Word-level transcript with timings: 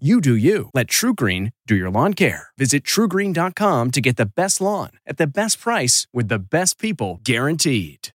You 0.00 0.20
do 0.20 0.34
you. 0.34 0.70
Let 0.74 0.88
TruGreen 0.88 1.52
do 1.68 1.76
your 1.76 1.88
lawn 1.88 2.14
care. 2.14 2.48
Visit 2.58 2.82
trugreen.com 2.82 3.92
to 3.92 4.00
get 4.00 4.16
the 4.16 4.26
best 4.26 4.60
lawn 4.60 4.90
at 5.06 5.18
the 5.18 5.26
best 5.28 5.60
price 5.60 6.08
with 6.12 6.26
the 6.26 6.40
best 6.40 6.80
people 6.80 7.20
guaranteed. 7.22 8.10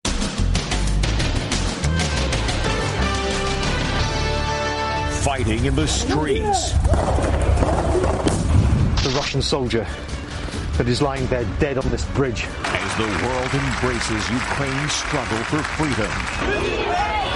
Fighting 5.23 5.63
in 5.63 5.73
the 5.73 5.87
streets. 5.87 6.73
The 9.01 9.13
Russian 9.15 9.41
soldier 9.41 9.87
that 10.73 10.89
is 10.89 11.01
lying 11.01 11.25
there 11.27 11.45
dead 11.59 11.77
on 11.77 11.89
this 11.91 12.03
bridge. 12.07 12.45
As 12.65 12.97
the 12.97 13.07
world 13.25 13.53
embraces 13.53 14.29
Ukraine's 14.29 14.91
struggle 14.91 15.37
for 15.45 15.63
freedom 15.63 17.28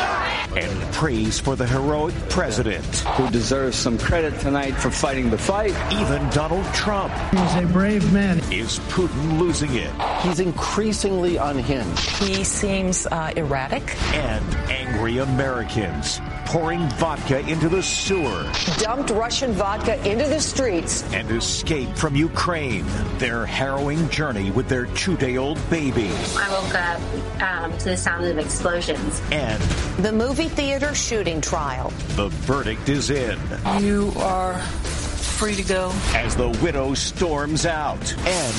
and 0.57 0.93
praise 0.93 1.39
for 1.39 1.55
the 1.55 1.65
heroic 1.65 2.15
president. 2.29 2.85
Who 3.17 3.29
deserves 3.29 3.77
some 3.77 3.97
credit 3.97 4.39
tonight 4.39 4.71
for 4.71 4.91
fighting 4.91 5.29
the 5.29 5.37
fight. 5.37 5.75
Even 5.91 6.29
Donald 6.29 6.65
Trump. 6.73 7.13
He's 7.31 7.55
a 7.55 7.67
brave 7.71 8.11
man. 8.13 8.39
Is 8.51 8.79
Putin 8.89 9.39
losing 9.39 9.73
it? 9.73 9.91
He's 10.21 10.39
increasingly 10.39 11.37
unhinged. 11.37 11.99
He 12.17 12.43
seems 12.43 13.05
uh, 13.07 13.33
erratic. 13.35 13.95
And 14.13 14.55
angry 14.69 15.19
Americans 15.19 16.19
pouring 16.45 16.87
vodka 16.91 17.39
into 17.47 17.67
the 17.67 17.81
sewer. 17.81 18.45
Dumped 18.77 19.09
Russian 19.09 19.53
vodka 19.53 19.95
into 20.07 20.27
the 20.27 20.39
streets. 20.39 21.03
And 21.13 21.29
escaped 21.31 21.97
from 21.97 22.15
Ukraine. 22.15 22.85
Their 23.17 23.45
harrowing 23.45 24.07
journey 24.09 24.51
with 24.51 24.67
their 24.67 24.85
two-day-old 24.85 25.57
baby. 25.69 26.11
I 26.37 26.49
woke 26.51 26.75
up 26.75 27.41
um, 27.41 27.77
to 27.79 27.85
the 27.85 27.97
sound 27.97 28.25
of 28.25 28.37
explosions. 28.37 29.21
And 29.31 29.61
the 30.03 30.11
movie 30.11 30.42
theater 30.47 30.93
shooting 30.93 31.41
trial. 31.41 31.91
The 32.15 32.29
verdict 32.29 32.89
is 32.89 33.09
in. 33.09 33.39
You 33.79 34.11
are 34.17 34.59
free 34.59 35.55
to 35.55 35.63
go. 35.63 35.91
As 36.13 36.35
the 36.35 36.49
widow 36.61 36.93
storms 36.93 37.65
out. 37.65 38.13
And 38.25 38.53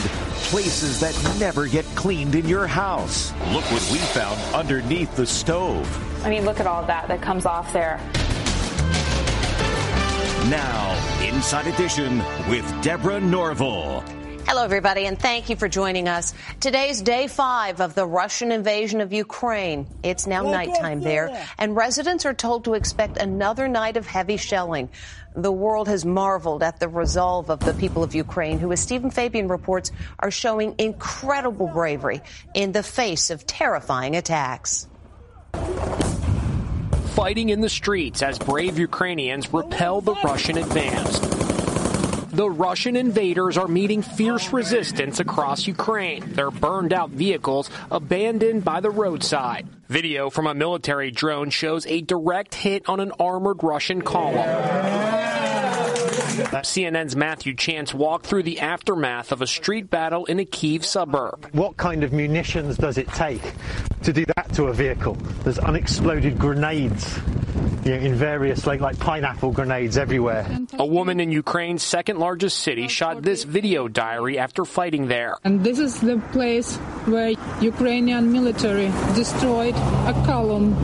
places 0.51 1.01
that 1.01 1.15
never 1.39 1.67
get 1.67 1.85
cleaned 1.95 2.35
in 2.35 2.49
your 2.49 2.67
house. 2.67 3.33
Look 3.53 3.65
what 3.73 3.91
we 3.93 3.99
found 3.99 4.41
underneath 4.55 5.15
the 5.17 5.27
stove. 5.27 6.25
I 6.25 6.31
mean, 6.31 6.45
look 6.45 6.61
at 6.61 6.67
all 6.67 6.85
that 6.85 7.09
that 7.09 7.23
comes 7.23 7.47
off 7.47 7.73
there. 7.73 7.99
Now, 10.51 11.23
Inside 11.23 11.67
Edition 11.69 12.19
with 12.49 12.83
Deborah 12.83 13.21
Norville. 13.21 14.05
Hello, 14.47 14.63
everybody, 14.63 15.07
and 15.07 15.19
thank 15.19 15.49
you 15.49 15.57
for 15.57 15.69
joining 15.69 16.07
us. 16.07 16.35
Today's 16.61 17.01
day 17.01 17.29
five 17.29 17.81
of 17.81 17.95
the 17.95 18.07
Russian 18.07 18.53
invasion 18.53 19.01
of 19.01 19.11
Ukraine. 19.11 19.87
It's 20.03 20.27
now 20.27 20.43
nighttime 20.43 21.01
there, 21.01 21.43
and 21.57 21.75
residents 21.75 22.27
are 22.27 22.35
told 22.35 22.65
to 22.65 22.75
expect 22.75 23.17
another 23.17 23.69
night 23.69 23.97
of 23.97 24.07
heavy 24.07 24.37
shelling. 24.37 24.91
The 25.35 25.51
world 25.51 25.89
has 25.89 26.05
marveled 26.05 26.63
at 26.63 26.79
the 26.79 26.89
resolve 26.89 27.49
of 27.49 27.61
the 27.61 27.73
people 27.73 28.03
of 28.03 28.15
Ukraine, 28.15 28.59
who, 28.59 28.71
as 28.71 28.81
Stephen 28.81 29.11
Fabian 29.11 29.49
reports, 29.49 29.93
are 30.19 30.31
showing 30.31 30.75
incredible 30.77 31.69
bravery 31.69 32.21
in 32.53 32.73
the 32.73 32.83
face 32.83 33.31
of 33.31 33.47
terrifying 33.47 34.15
attacks. 34.15 34.87
Fighting 37.15 37.49
in 37.49 37.63
the 37.63 37.71
streets 37.71 38.23
as 38.23 38.39
brave 38.39 38.79
Ukrainians 38.79 39.51
repel 39.55 40.03
the 40.03 40.15
Russian 40.23 40.59
advance 40.59 41.19
the 42.35 42.51
Russian 42.51 42.97
invaders 42.97 43.57
are 43.57 43.69
meeting 43.69 44.03
fierce 44.03 44.53
resistance 44.53 45.21
across 45.21 45.69
Ukraine. 45.69 46.33
Their 46.33 46.51
burned 46.51 46.93
out 46.93 47.11
vehicles 47.11 47.71
abandoned 47.93 48.65
by 48.65 48.81
the 48.81 48.91
roadside. 48.91 49.69
Video 49.89 50.31
from 50.31 50.49
a 50.49 50.55
military 50.55 51.13
drone 51.13 51.51
shows 51.51 51.87
a 51.87 52.01
direct 52.01 52.55
hit 52.57 52.89
on 52.89 52.99
an 52.99 53.13
armored 53.21 53.63
Russian 53.63 54.03
column. 54.03 55.04
CNN's 56.35 57.17
Matthew 57.17 57.55
Chance 57.55 57.95
walked 57.95 58.27
through 58.27 58.43
the 58.43 58.61
aftermath 58.61 59.33
of 59.33 59.43
a 59.43 59.47
street 59.47 59.91
battle 59.91 60.25
in 60.27 60.41
a 60.41 60.45
Kiev 60.45 60.85
suburb. 60.85 61.49
What 61.53 61.77
kind 61.77 62.05
of 62.05 62.13
munitions 62.13 62.77
does 62.77 62.99
it 62.99 63.09
take 63.09 63.43
to 64.03 64.13
do 64.13 64.25
that 64.37 64.53
to 64.55 64.65
a 64.65 64.73
vehicle? 64.73 65.15
There's 65.43 65.59
unexploded 65.59 66.39
grenades 66.39 67.19
you 67.85 67.91
know, 67.91 67.97
in 67.97 68.15
various 68.15 68.67
like 68.67 68.81
like 68.81 68.99
pineapple 68.99 69.53
grenades 69.53 69.97
everywhere. 69.97 70.47
A 70.79 70.87
woman 70.87 71.21
in 71.21 71.31
Ukraine's 71.31 71.83
second 71.83 72.19
largest 72.19 72.61
city 72.61 72.89
shot 72.89 73.23
this 73.23 73.45
video 73.45 73.89
diary 73.89 74.39
after 74.39 74.65
fighting 74.65 75.09
there. 75.09 75.37
And 75.45 75.63
this 75.63 75.79
is 75.79 76.01
the 76.01 76.19
place 76.33 76.77
where 77.07 77.35
Ukrainian 77.61 78.33
military 78.33 78.91
destroyed 79.15 79.75
a 79.75 80.23
column 80.27 80.75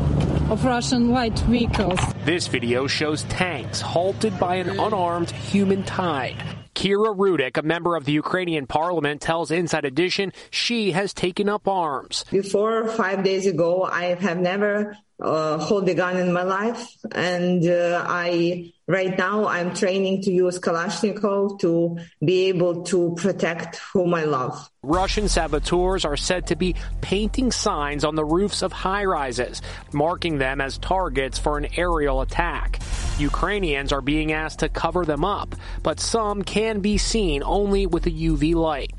of 0.51 0.65
Russian 0.65 1.11
light 1.11 1.39
vehicles. 1.41 2.01
This 2.25 2.49
video 2.49 2.89
shows 2.89 3.23
tanks 3.25 3.81
halted 3.81 4.37
by 4.41 4.57
an 4.57 4.81
unarmed 4.81 5.31
human 5.31 5.85
tide. 5.85 6.37
Kira 6.75 7.17
Rudik, 7.17 7.57
a 7.57 7.63
member 7.63 7.95
of 7.95 8.05
the 8.05 8.13
Ukrainian 8.13 8.67
parliament, 8.67 9.21
tells 9.21 9.53
Inside 9.53 9.85
Edition 9.85 10.33
she 10.51 10.91
has 10.91 11.15
taken 11.15 11.49
up 11.49 11.69
arms. 11.69 12.25
Before 12.33 12.89
five 12.89 13.23
days 13.23 13.47
ago, 13.47 13.85
I 13.85 14.07
have 14.07 14.41
never 14.41 14.97
uh, 15.21 15.59
hold 15.59 15.89
a 15.89 15.95
gun 15.95 16.17
in 16.17 16.33
my 16.33 16.43
life, 16.43 16.97
and 17.13 17.67
uh, 17.67 18.05
I 18.07 18.73
right 18.87 19.17
now 19.17 19.47
I'm 19.47 19.75
training 19.75 20.23
to 20.23 20.33
use 20.33 20.59
Kalashnikov 20.59 21.61
to 21.61 21.99
be 22.25 22.49
able 22.49 22.83
to 22.85 23.15
protect 23.17 23.77
whom 23.93 24.15
I 24.15 24.25
love. 24.25 24.69
Russian 24.83 25.29
saboteurs 25.29 26.05
are 26.05 26.17
said 26.17 26.47
to 26.49 26.57
be 26.57 26.75
painting 27.01 27.53
signs 27.53 28.05
on 28.05 28.15
the 28.15 28.25
roofs 28.25 28.63
of 28.63 28.73
high 28.73 29.05
rises, 29.05 29.63
marking 29.93 30.39
them 30.39 30.61
as 30.61 30.79
targets 30.79 31.39
for 31.39 31.59
an 31.59 31.69
aerial 31.77 32.23
attack. 32.23 32.81
Ukrainians 33.19 33.93
are 33.93 34.01
being 34.01 34.33
asked 34.33 34.61
to 34.61 34.69
cover 34.69 35.05
them 35.05 35.25
up, 35.25 35.55
but 35.83 36.01
some 36.01 36.43
can 36.43 36.81
be 36.81 36.97
seen 36.97 37.43
only 37.45 37.87
with 37.87 38.07
a 38.07 38.11
UV 38.11 38.55
light. 38.55 38.93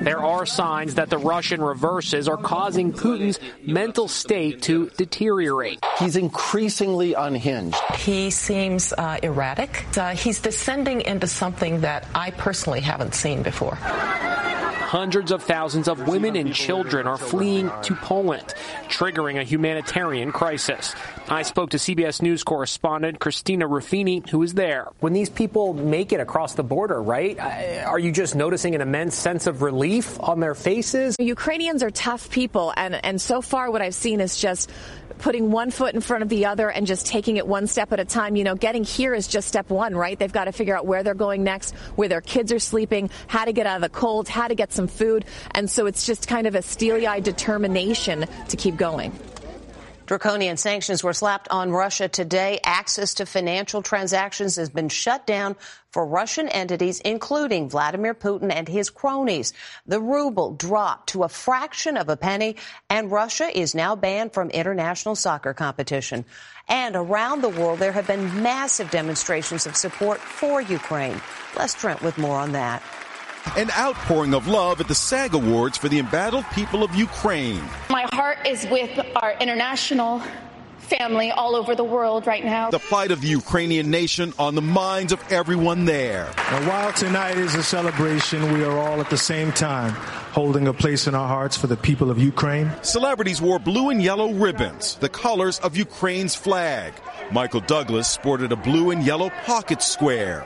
There 0.00 0.22
are 0.22 0.46
signs 0.46 0.94
that 0.96 1.10
the 1.10 1.18
Russian 1.18 1.62
reverses 1.62 2.28
are 2.28 2.36
causing 2.36 2.92
Putin's 2.92 3.38
mental 3.62 4.08
state 4.08 4.62
to 4.62 4.90
deteriorate. 4.96 5.84
He's 5.98 6.16
increasingly 6.16 7.14
unhinged. 7.14 7.76
He 7.96 8.30
seems 8.30 8.92
uh, 8.92 9.18
erratic. 9.22 9.84
Uh, 9.96 10.14
he's 10.14 10.40
descending 10.40 11.00
into 11.02 11.26
something 11.26 11.80
that 11.80 12.06
I 12.14 12.30
personally 12.32 12.80
haven't 12.80 13.14
seen 13.14 13.42
before. 13.42 13.76
Hundreds 13.76 15.32
of 15.32 15.42
thousands 15.42 15.88
of 15.88 16.06
women 16.06 16.36
and 16.36 16.54
children 16.54 17.08
are 17.08 17.18
fleeing 17.18 17.68
to 17.82 17.96
Poland, 17.96 18.54
triggering 18.88 19.40
a 19.40 19.42
humanitarian 19.42 20.30
crisis. 20.30 20.94
I 21.26 21.40
spoke 21.40 21.70
to 21.70 21.78
CBS 21.78 22.20
News 22.20 22.44
correspondent 22.44 23.18
Christina 23.18 23.66
Ruffini, 23.66 24.28
who 24.28 24.42
is 24.42 24.52
there. 24.52 24.88
When 25.00 25.14
these 25.14 25.30
people 25.30 25.72
make 25.72 26.12
it 26.12 26.20
across 26.20 26.52
the 26.52 26.62
border, 26.62 27.00
right, 27.00 27.38
uh, 27.38 27.88
are 27.88 27.98
you 27.98 28.12
just 28.12 28.34
noticing 28.34 28.74
an 28.74 28.82
immense 28.82 29.14
sense 29.14 29.46
of 29.46 29.62
relief 29.62 30.20
on 30.20 30.40
their 30.40 30.54
faces? 30.54 31.16
Ukrainians 31.18 31.82
are 31.82 31.90
tough 31.90 32.28
people, 32.28 32.74
and, 32.76 33.02
and 33.02 33.18
so 33.18 33.40
far 33.40 33.70
what 33.70 33.80
I've 33.80 33.94
seen 33.94 34.20
is 34.20 34.36
just 34.36 34.70
putting 35.18 35.50
one 35.50 35.70
foot 35.70 35.94
in 35.94 36.02
front 36.02 36.22
of 36.22 36.28
the 36.28 36.44
other 36.44 36.68
and 36.68 36.86
just 36.86 37.06
taking 37.06 37.38
it 37.38 37.46
one 37.46 37.68
step 37.68 37.92
at 37.94 38.00
a 38.00 38.04
time. 38.04 38.36
You 38.36 38.44
know, 38.44 38.54
getting 38.54 38.84
here 38.84 39.14
is 39.14 39.26
just 39.26 39.48
step 39.48 39.70
one, 39.70 39.96
right? 39.96 40.18
They've 40.18 40.30
got 40.30 40.44
to 40.44 40.52
figure 40.52 40.76
out 40.76 40.84
where 40.84 41.02
they're 41.02 41.14
going 41.14 41.42
next, 41.42 41.74
where 41.96 42.08
their 42.08 42.20
kids 42.20 42.52
are 42.52 42.58
sleeping, 42.58 43.08
how 43.28 43.46
to 43.46 43.52
get 43.54 43.66
out 43.66 43.76
of 43.76 43.82
the 43.82 43.88
cold, 43.88 44.28
how 44.28 44.48
to 44.48 44.54
get 44.54 44.74
some 44.74 44.88
food. 44.88 45.24
And 45.52 45.70
so 45.70 45.86
it's 45.86 46.04
just 46.04 46.28
kind 46.28 46.46
of 46.46 46.54
a 46.54 46.60
steely 46.60 47.06
eyed 47.06 47.24
determination 47.24 48.26
to 48.48 48.56
keep 48.58 48.76
going. 48.76 49.18
Draconian 50.06 50.58
sanctions 50.58 51.02
were 51.02 51.14
slapped 51.14 51.48
on 51.50 51.70
Russia 51.70 52.08
today. 52.08 52.60
Access 52.62 53.14
to 53.14 53.26
financial 53.26 53.80
transactions 53.80 54.56
has 54.56 54.68
been 54.68 54.90
shut 54.90 55.26
down 55.26 55.56
for 55.90 56.04
Russian 56.04 56.46
entities, 56.48 57.00
including 57.00 57.70
Vladimir 57.70 58.14
Putin 58.14 58.52
and 58.52 58.68
his 58.68 58.90
cronies. 58.90 59.54
The 59.86 60.02
ruble 60.02 60.52
dropped 60.52 61.10
to 61.10 61.22
a 61.22 61.28
fraction 61.30 61.96
of 61.96 62.10
a 62.10 62.18
penny, 62.18 62.56
and 62.90 63.10
Russia 63.10 63.48
is 63.56 63.74
now 63.74 63.96
banned 63.96 64.34
from 64.34 64.50
international 64.50 65.14
soccer 65.14 65.54
competition. 65.54 66.26
And 66.68 66.96
around 66.96 67.40
the 67.40 67.48
world, 67.48 67.78
there 67.78 67.92
have 67.92 68.06
been 68.06 68.42
massive 68.42 68.90
demonstrations 68.90 69.66
of 69.66 69.74
support 69.74 70.18
for 70.18 70.60
Ukraine. 70.60 71.18
Les 71.56 71.72
Trent 71.72 72.02
with 72.02 72.18
more 72.18 72.36
on 72.36 72.52
that. 72.52 72.82
An 73.56 73.70
outpouring 73.70 74.34
of 74.34 74.48
love 74.48 74.80
at 74.80 74.88
the 74.88 74.94
SAG 74.94 75.34
Awards 75.34 75.78
for 75.78 75.88
the 75.88 75.98
embattled 75.98 76.44
people 76.52 76.82
of 76.82 76.94
Ukraine. 76.94 77.62
My 77.88 78.06
heart 78.12 78.38
is 78.46 78.66
with 78.66 78.98
our 79.22 79.36
international 79.38 80.22
family 80.78 81.30
all 81.30 81.54
over 81.54 81.74
the 81.74 81.84
world 81.84 82.26
right 82.26 82.44
now. 82.44 82.70
The 82.70 82.78
plight 82.78 83.10
of 83.10 83.20
the 83.20 83.28
Ukrainian 83.28 83.90
nation 83.90 84.34
on 84.38 84.54
the 84.54 84.62
minds 84.62 85.12
of 85.12 85.20
everyone 85.32 85.84
there. 85.84 86.28
And 86.50 86.66
while 86.66 86.92
tonight 86.92 87.38
is 87.38 87.54
a 87.54 87.62
celebration, 87.62 88.52
we 88.52 88.64
are 88.64 88.76
all 88.76 89.00
at 89.00 89.08
the 89.08 89.16
same 89.16 89.52
time 89.52 89.92
holding 90.32 90.66
a 90.66 90.72
place 90.72 91.06
in 91.06 91.14
our 91.14 91.28
hearts 91.28 91.56
for 91.56 91.68
the 91.68 91.76
people 91.76 92.10
of 92.10 92.18
Ukraine. 92.18 92.70
Celebrities 92.82 93.40
wore 93.40 93.60
blue 93.60 93.90
and 93.90 94.02
yellow 94.02 94.32
ribbons, 94.32 94.96
the 94.96 95.08
colors 95.08 95.60
of 95.60 95.76
Ukraine's 95.76 96.34
flag. 96.34 96.92
Michael 97.30 97.60
Douglas 97.60 98.08
sported 98.08 98.50
a 98.50 98.56
blue 98.56 98.90
and 98.90 99.04
yellow 99.04 99.30
pocket 99.46 99.80
square. 99.80 100.44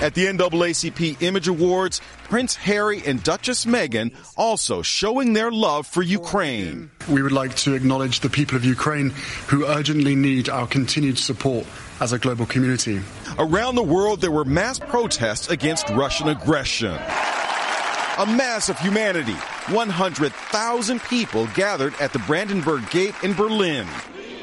At 0.00 0.14
the 0.14 0.26
NAACP 0.26 1.20
Image 1.22 1.48
Awards, 1.48 2.00
Prince 2.28 2.54
Harry 2.54 3.02
and 3.04 3.20
Duchess 3.20 3.64
Meghan 3.64 4.14
also 4.36 4.80
showing 4.80 5.32
their 5.32 5.50
love 5.50 5.88
for 5.88 6.02
Ukraine. 6.02 6.88
We 7.08 7.20
would 7.20 7.32
like 7.32 7.56
to 7.56 7.74
acknowledge 7.74 8.20
the 8.20 8.30
people 8.30 8.56
of 8.56 8.64
Ukraine 8.64 9.10
who 9.48 9.66
urgently 9.66 10.14
need 10.14 10.48
our 10.48 10.68
continued 10.68 11.18
support 11.18 11.66
as 12.00 12.12
a 12.12 12.18
global 12.20 12.46
community. 12.46 13.00
Around 13.40 13.74
the 13.74 13.82
world, 13.82 14.20
there 14.20 14.30
were 14.30 14.44
mass 14.44 14.78
protests 14.78 15.48
against 15.50 15.88
Russian 15.90 16.28
aggression. 16.28 16.94
A 16.94 18.26
mass 18.26 18.68
of 18.68 18.78
humanity. 18.78 19.34
100,000 19.72 21.02
people 21.02 21.48
gathered 21.56 21.94
at 22.00 22.12
the 22.12 22.20
Brandenburg 22.20 22.88
Gate 22.90 23.14
in 23.24 23.34
Berlin, 23.34 23.88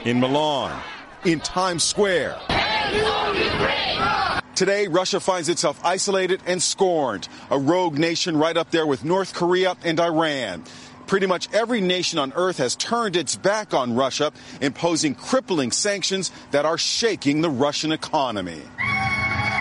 in 0.03 0.19
Milan, 0.19 0.77
in 1.23 1.39
Times 1.39 1.85
Square. 1.85 2.35
Today, 4.55 4.87
Russia 4.87 5.19
finds 5.19 5.49
itself 5.49 5.77
isolated 5.83 6.41
and 6.45 6.63
scorned, 6.63 7.27
a 7.51 7.59
rogue 7.59 7.97
nation 7.97 8.37
right 8.37 8.55
up 8.55 8.71
there 8.71 8.87
with 8.87 9.03
North 9.03 9.33
Korea 9.33 9.75
and 9.83 9.99
Iran. 9.99 10.63
Pretty 11.07 11.27
much 11.27 11.51
every 11.51 11.81
nation 11.81 12.19
on 12.19 12.31
earth 12.37 12.57
has 12.59 12.77
turned 12.77 13.17
its 13.17 13.35
back 13.35 13.73
on 13.73 13.95
Russia, 13.95 14.31
imposing 14.61 15.13
crippling 15.13 15.71
sanctions 15.71 16.31
that 16.51 16.63
are 16.63 16.77
shaking 16.77 17.41
the 17.41 17.49
Russian 17.49 17.91
economy. 17.91 18.61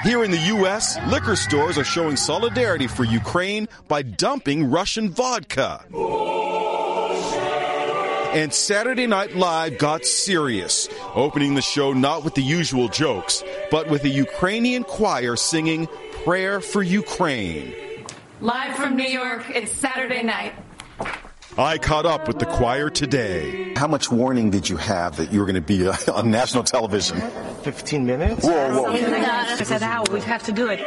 Here 0.05 0.23
in 0.23 0.31
the 0.31 0.45
U.S., 0.59 0.97
liquor 1.09 1.35
stores 1.35 1.77
are 1.77 1.85
showing 1.85 2.15
solidarity 2.15 2.87
for 2.87 3.03
Ukraine 3.03 3.67
by 3.89 4.03
dumping 4.03 4.71
Russian 4.71 5.11
vodka. 5.11 5.85
And 8.35 8.53
Saturday 8.53 9.07
Night 9.07 9.37
Live 9.37 9.79
got 9.79 10.05
serious, 10.05 10.89
opening 11.15 11.55
the 11.55 11.63
show 11.63 11.93
not 11.93 12.25
with 12.25 12.35
the 12.35 12.43
usual 12.43 12.89
jokes, 12.89 13.45
but 13.71 13.89
with 13.89 14.03
a 14.03 14.09
Ukrainian 14.09 14.83
choir 14.83 15.37
singing 15.37 15.87
Prayer 16.25 16.61
for 16.61 16.83
Ukraine. 16.83 17.73
Live 18.41 18.75
from 18.75 18.97
New 18.97 19.05
York, 19.05 19.45
it's 19.51 19.71
Saturday 19.71 20.25
night. 20.25 20.53
I 21.57 21.79
caught 21.79 22.07
up 22.07 22.27
with 22.27 22.41
the 22.41 22.47
choir 22.47 22.91
today. 22.91 23.73
How 23.77 23.87
much 23.87 24.11
warning 24.11 24.51
did 24.51 24.69
you 24.69 24.79
have 24.79 25.19
that 25.19 25.33
you 25.33 25.39
were 25.39 25.47
going 25.47 25.55
to 25.55 25.61
be 25.61 25.87
uh, 25.87 25.95
on 26.13 26.33
national 26.33 26.65
television? 26.65 27.21
15 27.63 28.05
minutes? 28.05 28.45
Whoa, 28.45 28.83
whoa. 28.83 28.87
I 28.91 29.63
said, 29.63 29.81
how? 29.81 30.03
We 30.11 30.21
have 30.23 30.43
to 30.43 30.53
do 30.53 30.67
it 30.71 30.81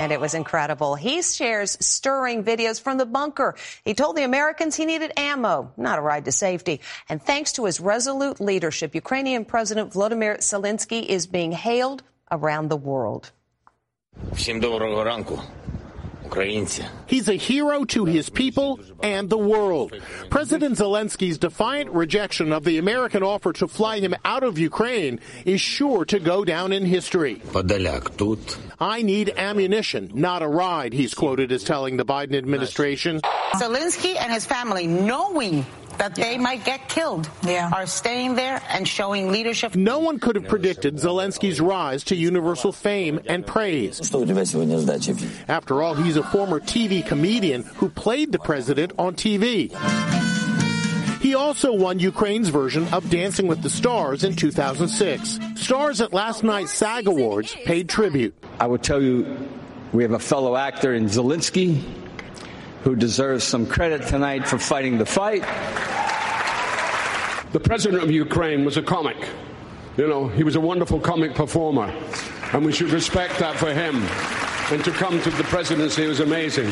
And 0.00 0.12
it 0.12 0.20
was 0.20 0.34
incredible. 0.34 0.94
He 0.94 1.22
shares 1.22 1.76
stirring 1.80 2.44
videos 2.44 2.80
from 2.80 2.98
the 2.98 3.06
bunker. 3.06 3.54
He 3.84 3.94
told 3.94 4.16
the 4.16 4.24
Americans 4.24 4.76
he 4.76 4.84
needed 4.84 5.12
ammo, 5.16 5.72
not 5.76 5.98
a 5.98 6.02
ride 6.02 6.24
to 6.26 6.32
safety. 6.32 6.80
And 7.08 7.22
thanks 7.22 7.52
to 7.52 7.64
his 7.64 7.80
resolute 7.80 8.40
leadership, 8.40 8.94
Ukrainian 8.94 9.44
President 9.44 9.92
Volodymyr 9.92 10.38
Zelensky 10.38 11.04
is 11.06 11.26
being 11.26 11.52
hailed 11.52 12.02
around 12.30 12.68
the 12.68 12.76
world. 12.76 13.32
Всім 14.32 14.60
доброго 14.60 15.04
ранку, 15.04 15.34
українці. 15.34 15.59
He's 17.07 17.27
a 17.27 17.35
hero 17.35 17.83
to 17.85 18.05
his 18.05 18.29
people 18.29 18.79
and 19.03 19.29
the 19.29 19.37
world. 19.37 19.93
President 20.29 20.77
Zelensky's 20.77 21.37
defiant 21.37 21.91
rejection 21.91 22.51
of 22.53 22.63
the 22.63 22.77
American 22.77 23.21
offer 23.21 23.53
to 23.53 23.67
fly 23.67 23.99
him 23.99 24.15
out 24.25 24.43
of 24.43 24.57
Ukraine 24.57 25.19
is 25.45 25.61
sure 25.61 26.05
to 26.05 26.19
go 26.19 26.43
down 26.45 26.71
in 26.71 26.85
history. 26.85 27.41
I 28.79 29.01
need 29.01 29.33
ammunition, 29.35 30.11
not 30.13 30.41
a 30.41 30.47
ride, 30.47 30.93
he's 30.93 31.13
quoted 31.13 31.51
as 31.51 31.63
telling 31.63 31.97
the 31.97 32.05
Biden 32.05 32.35
administration. 32.35 33.21
Zelensky 33.55 34.15
and 34.15 34.31
his 34.31 34.45
family, 34.45 34.87
knowing 34.87 35.65
that 36.01 36.15
they 36.15 36.35
might 36.35 36.65
get 36.65 36.89
killed, 36.89 37.29
are 37.47 37.85
staying 37.85 38.33
there 38.33 38.59
and 38.69 38.87
showing 38.87 39.31
leadership. 39.31 39.75
No 39.75 39.99
one 39.99 40.17
could 40.17 40.35
have 40.35 40.47
predicted 40.47 40.95
Zelensky's 40.95 41.61
rise 41.61 42.03
to 42.05 42.15
universal 42.15 42.71
fame 42.71 43.19
and 43.27 43.45
praise. 43.45 43.99
After 45.47 45.83
all, 45.83 45.93
he's 45.93 46.17
a 46.17 46.23
former 46.23 46.59
TV 46.59 47.05
comedian 47.05 47.61
who 47.61 47.87
played 47.87 48.31
the 48.31 48.39
president 48.39 48.93
on 48.97 49.13
TV. 49.13 49.69
He 51.21 51.35
also 51.35 51.71
won 51.71 51.99
Ukraine's 51.99 52.49
version 52.49 52.87
of 52.91 53.07
Dancing 53.11 53.45
with 53.45 53.61
the 53.61 53.69
Stars 53.69 54.23
in 54.23 54.35
2006. 54.35 55.37
Stars 55.53 56.01
at 56.01 56.13
last 56.13 56.43
night's 56.43 56.71
SAG 56.71 57.05
Awards 57.05 57.55
paid 57.63 57.87
tribute. 57.87 58.33
I 58.59 58.65
would 58.65 58.81
tell 58.81 59.03
you, 59.03 59.37
we 59.93 60.01
have 60.01 60.13
a 60.13 60.19
fellow 60.19 60.55
actor 60.55 60.95
in 60.95 61.05
Zelensky 61.05 61.83
who 62.83 62.95
deserves 62.95 63.43
some 63.43 63.65
credit 63.65 64.07
tonight 64.07 64.47
for 64.47 64.57
fighting 64.57 64.97
the 64.97 65.05
fight. 65.05 65.41
The 67.51 67.59
president 67.59 68.01
of 68.01 68.09
Ukraine 68.09 68.65
was 68.65 68.77
a 68.77 68.81
comic. 68.81 69.17
You 69.97 70.07
know, 70.07 70.27
he 70.27 70.43
was 70.43 70.55
a 70.55 70.61
wonderful 70.61 70.99
comic 70.99 71.35
performer, 71.35 71.93
and 72.53 72.65
we 72.65 72.71
should 72.71 72.91
respect 72.91 73.37
that 73.39 73.57
for 73.57 73.73
him. 73.73 73.97
And 74.71 74.83
to 74.85 74.91
come 74.91 75.21
to 75.21 75.29
the 75.31 75.43
presidency 75.43 76.07
was 76.07 76.21
amazing. 76.21 76.71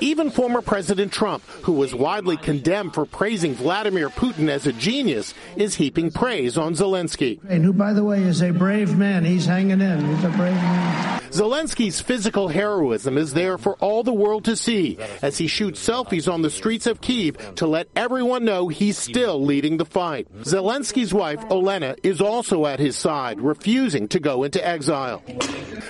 Even 0.00 0.30
former 0.30 0.62
President 0.62 1.12
Trump, 1.12 1.42
who 1.62 1.72
was 1.72 1.94
widely 1.94 2.36
condemned 2.36 2.94
for 2.94 3.06
praising 3.06 3.54
Vladimir 3.54 4.08
Putin 4.08 4.48
as 4.48 4.66
a 4.66 4.72
genius, 4.72 5.34
is 5.56 5.74
heaping 5.74 6.10
praise 6.10 6.58
on 6.58 6.74
Zelensky. 6.74 7.40
And 7.48 7.64
who, 7.64 7.72
by 7.72 7.92
the 7.92 8.04
way, 8.04 8.22
is 8.22 8.42
a 8.42 8.50
brave 8.52 8.96
man. 8.96 9.24
He's 9.24 9.46
hanging 9.46 9.80
in. 9.80 10.04
He's 10.04 10.24
a 10.24 10.28
brave 10.30 10.54
man. 10.54 11.20
Zelensky's 11.34 12.00
physical 12.00 12.46
heroism 12.46 13.18
is 13.18 13.34
there 13.34 13.58
for 13.58 13.74
all 13.80 14.04
the 14.04 14.12
world 14.12 14.44
to 14.44 14.54
see 14.54 14.96
as 15.20 15.36
he 15.36 15.48
shoots 15.48 15.84
selfies 15.84 16.32
on 16.32 16.42
the 16.42 16.50
streets 16.50 16.86
of 16.86 17.00
Kiev 17.00 17.56
to 17.56 17.66
let 17.66 17.88
everyone 17.96 18.44
know 18.44 18.68
he's 18.68 18.96
still 18.96 19.44
leading 19.44 19.76
the 19.76 19.84
fight. 19.84 20.32
Zelensky's 20.42 21.12
wife, 21.12 21.40
Olena, 21.48 21.98
is 22.04 22.20
also 22.20 22.66
at 22.66 22.78
his 22.78 22.96
side, 22.96 23.40
refusing 23.40 24.06
to 24.08 24.20
go 24.20 24.44
into 24.44 24.64
exile. 24.64 25.24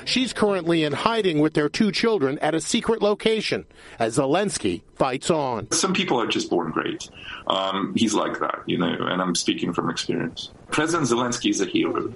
She's 0.06 0.32
currently 0.32 0.82
in 0.82 0.94
hiding 0.94 1.40
with 1.40 1.52
their 1.52 1.68
two 1.68 1.92
children 1.92 2.38
at 2.38 2.54
a 2.54 2.60
secret 2.60 3.02
location 3.02 3.66
as 3.98 4.18
Zelensky 4.18 4.82
fights 4.96 5.30
on. 5.30 5.70
Some 5.72 5.94
people 5.94 6.20
are 6.20 6.26
just 6.26 6.50
born 6.50 6.70
great. 6.70 7.08
Um, 7.46 7.94
he's 7.96 8.14
like 8.14 8.40
that, 8.40 8.62
you 8.66 8.78
know, 8.78 8.86
and 8.86 9.20
I'm 9.20 9.34
speaking 9.34 9.72
from 9.72 9.90
experience. 9.90 10.50
President 10.70 11.08
Zelensky 11.08 11.50
is 11.50 11.60
a 11.60 11.66
hero. 11.66 12.12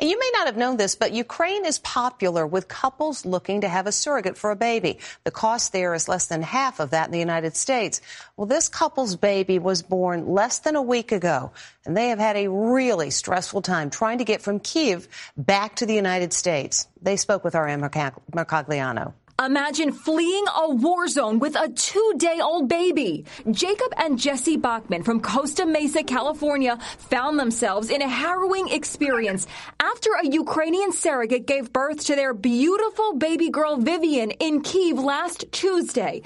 And 0.00 0.08
you 0.08 0.16
may 0.16 0.30
not 0.32 0.46
have 0.46 0.56
known 0.56 0.76
this, 0.76 0.94
but 0.94 1.12
Ukraine 1.12 1.66
is 1.66 1.80
popular 1.80 2.46
with 2.46 2.68
couples 2.68 3.26
looking 3.26 3.62
to 3.62 3.68
have 3.68 3.88
a 3.88 3.92
surrogate 3.92 4.38
for 4.38 4.52
a 4.52 4.56
baby. 4.56 4.98
The 5.24 5.32
cost 5.32 5.72
there 5.72 5.92
is 5.92 6.08
less 6.08 6.26
than 6.26 6.40
half 6.40 6.78
of 6.78 6.90
that 6.90 7.06
in 7.06 7.12
the 7.12 7.18
United 7.18 7.56
States. 7.56 8.00
Well, 8.36 8.46
this 8.46 8.68
couple's 8.68 9.16
baby 9.16 9.58
was 9.58 9.82
born 9.82 10.28
less 10.28 10.60
than 10.60 10.76
a 10.76 10.82
week 10.82 11.10
ago, 11.10 11.50
and 11.84 11.96
they 11.96 12.10
have 12.10 12.20
had 12.20 12.36
a 12.36 12.48
really 12.48 13.10
stressful 13.10 13.62
time 13.62 13.90
trying 13.90 14.18
to 14.18 14.24
get 14.24 14.40
from 14.40 14.60
Kiev 14.60 15.08
back 15.36 15.74
to 15.76 15.86
the 15.86 15.94
United 15.94 16.32
States. 16.32 16.86
They 17.02 17.16
spoke 17.16 17.42
with 17.42 17.56
our 17.56 17.66
Emma 17.66 17.90
Mercogliano. 17.90 19.14
Imagine 19.40 19.92
fleeing 19.92 20.46
a 20.56 20.68
war 20.68 21.06
zone 21.06 21.38
with 21.38 21.54
a 21.54 21.68
two 21.68 22.14
day 22.16 22.40
old 22.42 22.68
baby. 22.68 23.24
Jacob 23.52 23.92
and 23.96 24.18
Jesse 24.18 24.56
Bachman 24.56 25.04
from 25.04 25.20
Costa 25.20 25.64
Mesa, 25.64 26.02
California 26.02 26.76
found 26.98 27.38
themselves 27.38 27.88
in 27.88 28.02
a 28.02 28.08
harrowing 28.08 28.68
experience 28.70 29.46
after 29.78 30.10
a 30.14 30.26
Ukrainian 30.26 30.90
surrogate 30.90 31.46
gave 31.46 31.72
birth 31.72 32.04
to 32.06 32.16
their 32.16 32.34
beautiful 32.34 33.14
baby 33.14 33.48
girl 33.48 33.76
Vivian 33.76 34.32
in 34.32 34.60
Kiev 34.60 34.98
last 34.98 35.44
Tuesday. 35.52 36.20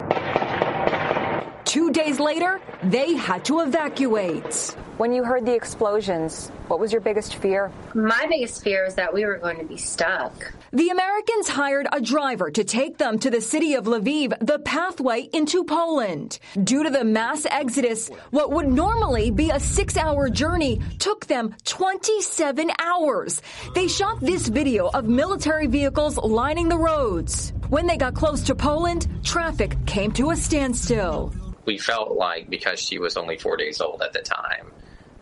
Two 1.73 1.91
days 1.91 2.21
later, 2.21 2.61
they 2.83 3.15
had 3.15 3.47
to 3.47 3.61
evacuate. 3.61 4.77
When 4.99 5.11
you 5.11 5.25
heard 5.25 5.47
the 5.47 5.55
explosions, 5.55 6.51
what 6.69 6.79
was 6.79 6.93
your 6.93 7.01
biggest 7.01 7.37
fear? 7.37 7.73
My 7.95 8.27
biggest 8.29 8.63
fear 8.63 8.85
is 8.85 8.95
that 8.97 9.15
we 9.15 9.25
were 9.25 9.39
going 9.39 9.57
to 9.57 9.65
be 9.65 9.79
stuck. 9.79 10.53
The 10.75 10.91
Americans 10.91 11.49
hired 11.49 11.87
a 11.91 11.99
driver 11.99 12.51
to 12.51 12.63
take 12.63 12.99
them 12.99 13.19
to 13.21 13.31
the 13.31 13.41
city 13.41 13.73
of 13.73 13.87
Lviv, 13.87 14.39
the 14.47 14.59
pathway 14.59 15.31
into 15.33 15.65
Poland. 15.65 16.41
Due 16.63 16.83
to 16.83 16.91
the 16.91 17.05
mass 17.05 17.47
exodus, 17.47 18.11
what 18.33 18.51
would 18.51 18.69
normally 18.69 19.31
be 19.31 19.49
a 19.49 19.59
six 19.59 19.97
hour 19.97 20.29
journey 20.29 20.79
took 20.99 21.25
them 21.25 21.55
27 21.65 22.71
hours. 22.79 23.41
They 23.75 23.89
shot 23.89 24.21
this 24.21 24.47
video 24.47 24.91
of 24.93 25.09
military 25.09 25.69
vehicles 25.69 26.19
lining 26.19 26.69
the 26.69 26.77
roads. 26.77 27.55
When 27.71 27.87
they 27.87 27.97
got 27.97 28.13
close 28.13 28.43
to 28.43 28.55
Poland, 28.55 29.09
traffic 29.25 29.75
came 29.87 30.13
to 30.13 30.33
a 30.33 30.37
standstill. 30.37 31.33
We 31.65 31.79
felt 31.79 32.17
like 32.17 32.51
because 32.51 32.81
she 32.81 32.99
was 32.99 33.17
only 33.17 33.39
four 33.39 33.57
days 33.57 33.81
old 33.81 34.03
at 34.03 34.13
the 34.13 34.21
time, 34.21 34.73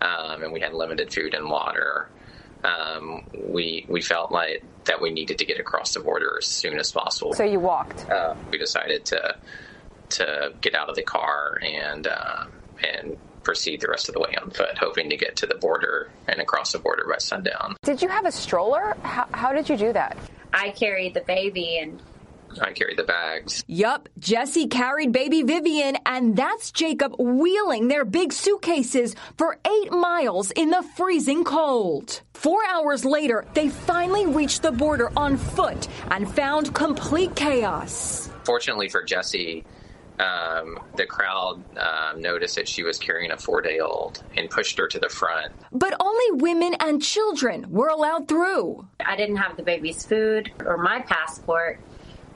um, 0.01 0.43
and 0.43 0.53
we 0.53 0.61
had 0.61 0.73
limited 0.73 1.13
food 1.13 1.35
and 1.35 1.51
water, 1.51 2.09
um, 2.65 3.25
we 3.35 3.87
we 3.89 4.01
felt 4.01 4.33
like 4.33 4.63
that 4.85 5.01
we 5.01 5.11
needed 5.11 5.39
to 5.39 5.45
get 5.45 5.61
across 5.61 5.95
the 5.95 6.01
border 6.01 6.37
as 6.39 6.47
soon 6.47 6.79
as 6.79 6.93
possible. 6.93 7.33
So 7.35 7.45
you 7.45 7.61
walked. 7.61 8.09
Uh, 8.09 8.35
we 8.51 8.59
decided 8.59 9.05
to 9.07 9.37
to 10.11 10.53
get 10.61 10.75
out 10.75 10.89
of 10.89 10.97
the 10.97 11.03
car 11.03 11.59
and 11.63 12.07
uh, 12.07 12.47
and 12.83 13.17
proceed 13.43 13.81
the 13.81 13.89
rest 13.89 14.09
of 14.09 14.15
the 14.15 14.21
way 14.21 14.35
on 14.41 14.51
foot, 14.51 14.77
hoping 14.79 15.11
to 15.11 15.17
get 15.17 15.37
to 15.37 15.47
the 15.47 15.55
border 15.55 16.11
and 16.29 16.41
across 16.41 16.73
the 16.73 16.79
border 16.79 17.05
by 17.09 17.19
sundown. 17.19 17.75
Did 17.83 18.03
you 18.03 18.09
have 18.09 18.27
a 18.27 18.33
stroller? 18.33 18.97
How, 19.03 19.27
how 19.33 19.53
did 19.53 19.69
you 19.69 19.77
do 19.77 19.93
that? 19.93 20.17
I 20.53 20.71
carried 20.71 21.15
the 21.15 21.23
baby 21.23 21.79
and 21.79 22.01
I 22.61 22.73
carried 22.73 22.99
the 22.99 23.04
bags. 23.04 23.64
Yup, 23.66 24.09
Jesse 24.19 24.66
carried 24.66 25.12
baby 25.12 25.42
Vivian, 25.42 25.97
and 26.07 26.37
that's 26.37 26.71
Jacob 26.71 27.14
wheeling 27.19 27.88
their 27.88 28.04
big 28.04 28.33
suitcases 28.33 29.14
for 29.37 29.59
eight 29.66 29.92
miles 29.92 30.50
in 30.50 30.71
the 30.71 30.83
freezing 30.97 31.45
cold. 31.45 32.23
Four 32.35 32.61
hours 32.69 33.04
later, 33.04 33.45
they 33.54 33.69
finally 33.69 34.26
reached 34.26 34.62
the 34.62 34.73
border 34.73 35.11
on 35.16 35.37
foot 35.37 35.88
and 36.11 36.30
found 36.30 36.75
complete 36.75 37.37
chaos. 37.37 38.30
Fortunately 38.45 38.88
for 38.88 39.02
Jesse, 39.02 39.64
um, 40.19 40.78
the 40.97 41.07
crowd 41.07 41.62
um, 41.78 42.21
noticed 42.21 42.57
that 42.57 42.69
she 42.69 42.83
was 42.83 42.99
carrying 42.99 43.30
a 43.30 43.37
four 43.37 43.62
day 43.62 43.78
old 43.80 44.23
and 44.37 44.50
pushed 44.50 44.78
her 44.78 44.87
to 44.88 44.99
the 44.99 45.09
front. 45.09 45.52
But 45.73 45.95
only 46.00 46.42
women 46.42 46.75
and 46.80 47.02
children 47.02 47.71
were 47.71 47.88
allowed 47.88 48.28
through. 48.28 48.87
I 49.04 49.16
didn't 49.16 49.37
have 49.37 49.57
the 49.57 49.62
baby's 49.62 50.04
food 50.04 50.52
or 50.64 50.76
my 50.76 51.00
passport 51.00 51.80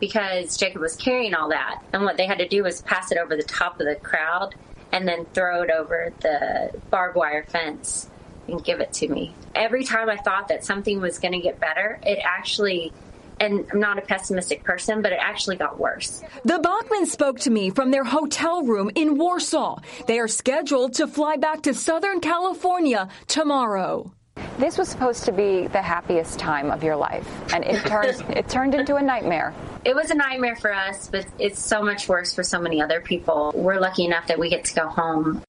because 0.01 0.57
Jacob 0.57 0.81
was 0.81 0.97
carrying 0.97 1.35
all 1.35 1.49
that. 1.51 1.83
And 1.93 2.05
what 2.05 2.17
they 2.17 2.27
had 2.27 2.39
to 2.39 2.49
do 2.49 2.63
was 2.65 2.83
pass 2.83 3.13
it 3.13 3.19
over 3.19 3.37
the 3.37 3.43
top 3.43 3.81
of 3.81 3.87
the 3.87 3.97
crowd 3.97 4.55
and 4.93 5.07
then 5.09 5.25
throw 5.27 5.63
it 5.63 5.71
over 5.71 6.13
the 6.21 6.71
barbed 6.91 7.17
wire 7.17 7.45
fence 7.45 8.09
and 8.49 8.63
give 8.65 8.81
it 8.81 8.93
to 8.95 9.09
me. 9.09 9.35
Every 9.55 9.85
time 9.85 10.09
I 10.09 10.17
thought 10.17 10.49
that 10.49 10.65
something 10.65 11.01
was 11.01 11.19
going 11.19 11.33
to 11.33 11.41
get 11.41 11.61
better, 11.61 11.99
it 12.03 12.19
actually 12.23 12.93
and 13.41 13.67
I'm 13.73 13.81
not 13.81 13.99
a 13.99 14.03
pessimistic 14.03 14.63
person, 14.63 15.03
but 15.03 15.13
it 15.13 15.19
actually 15.21 15.57
got 15.57 15.79
worse. 15.79 16.23
The 16.45 16.59
Bachmans 16.59 17.09
spoke 17.09 17.41
to 17.41 17.51
me 17.51 17.71
from 17.71 17.91
their 17.91 18.05
hotel 18.05 18.63
room 18.63 18.91
in 18.95 19.19
Warsaw. 19.19 19.81
They 20.07 20.19
are 20.21 20.29
scheduled 20.29 20.95
to 20.95 21.09
fly 21.09 21.37
back 21.37 21.63
to 21.63 21.75
Southern 21.75 22.21
California 22.21 23.09
tomorrow. 23.27 24.13
This 24.59 24.79
was 24.79 24.89
supposed 24.89 25.25
to 25.25 25.33
be 25.33 25.67
the 25.67 25.83
happiest 25.83 26.39
time 26.39 26.71
of 26.71 26.85
your 26.85 26.95
life, 26.95 27.29
and 27.53 27.65
it 27.65 27.81
turned 27.87 28.21
it 28.37 28.49
turned 28.49 28.75
into 28.75 28.95
a 28.95 29.03
nightmare. 29.03 29.53
It 29.85 29.97
was 29.97 30.11
a 30.11 30.15
nightmare 30.15 30.55
for 30.55 30.73
us, 30.73 31.09
but 31.09 31.27
it's 31.41 31.61
so 31.61 31.83
much 31.83 32.09
worse 32.09 32.33
for 32.33 32.45
so 32.45 32.61
many 32.61 32.81
other 32.81 33.01
people. 33.01 33.53
We're 33.55 33.81
lucky 33.81 34.05
enough 34.05 34.29
that 34.29 34.39
we 34.39 34.49
get 34.49 34.65
to 34.67 34.75
go 34.75 34.89
home. 34.89 35.43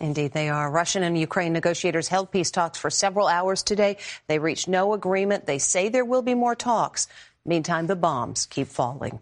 Indeed, 0.00 0.32
they 0.32 0.48
are. 0.48 0.70
Russian 0.70 1.02
and 1.02 1.18
Ukraine 1.18 1.52
negotiators 1.52 2.08
held 2.08 2.30
peace 2.30 2.50
talks 2.50 2.78
for 2.78 2.90
several 2.90 3.28
hours 3.28 3.62
today. 3.62 3.98
They 4.26 4.38
reached 4.38 4.68
no 4.68 4.94
agreement. 4.94 5.46
They 5.46 5.58
say 5.58 5.88
there 5.88 6.04
will 6.04 6.22
be 6.22 6.34
more 6.34 6.54
talks. 6.54 7.08
Meantime, 7.44 7.86
the 7.86 7.96
bombs 7.96 8.46
keep 8.46 8.68
falling. 8.68 9.20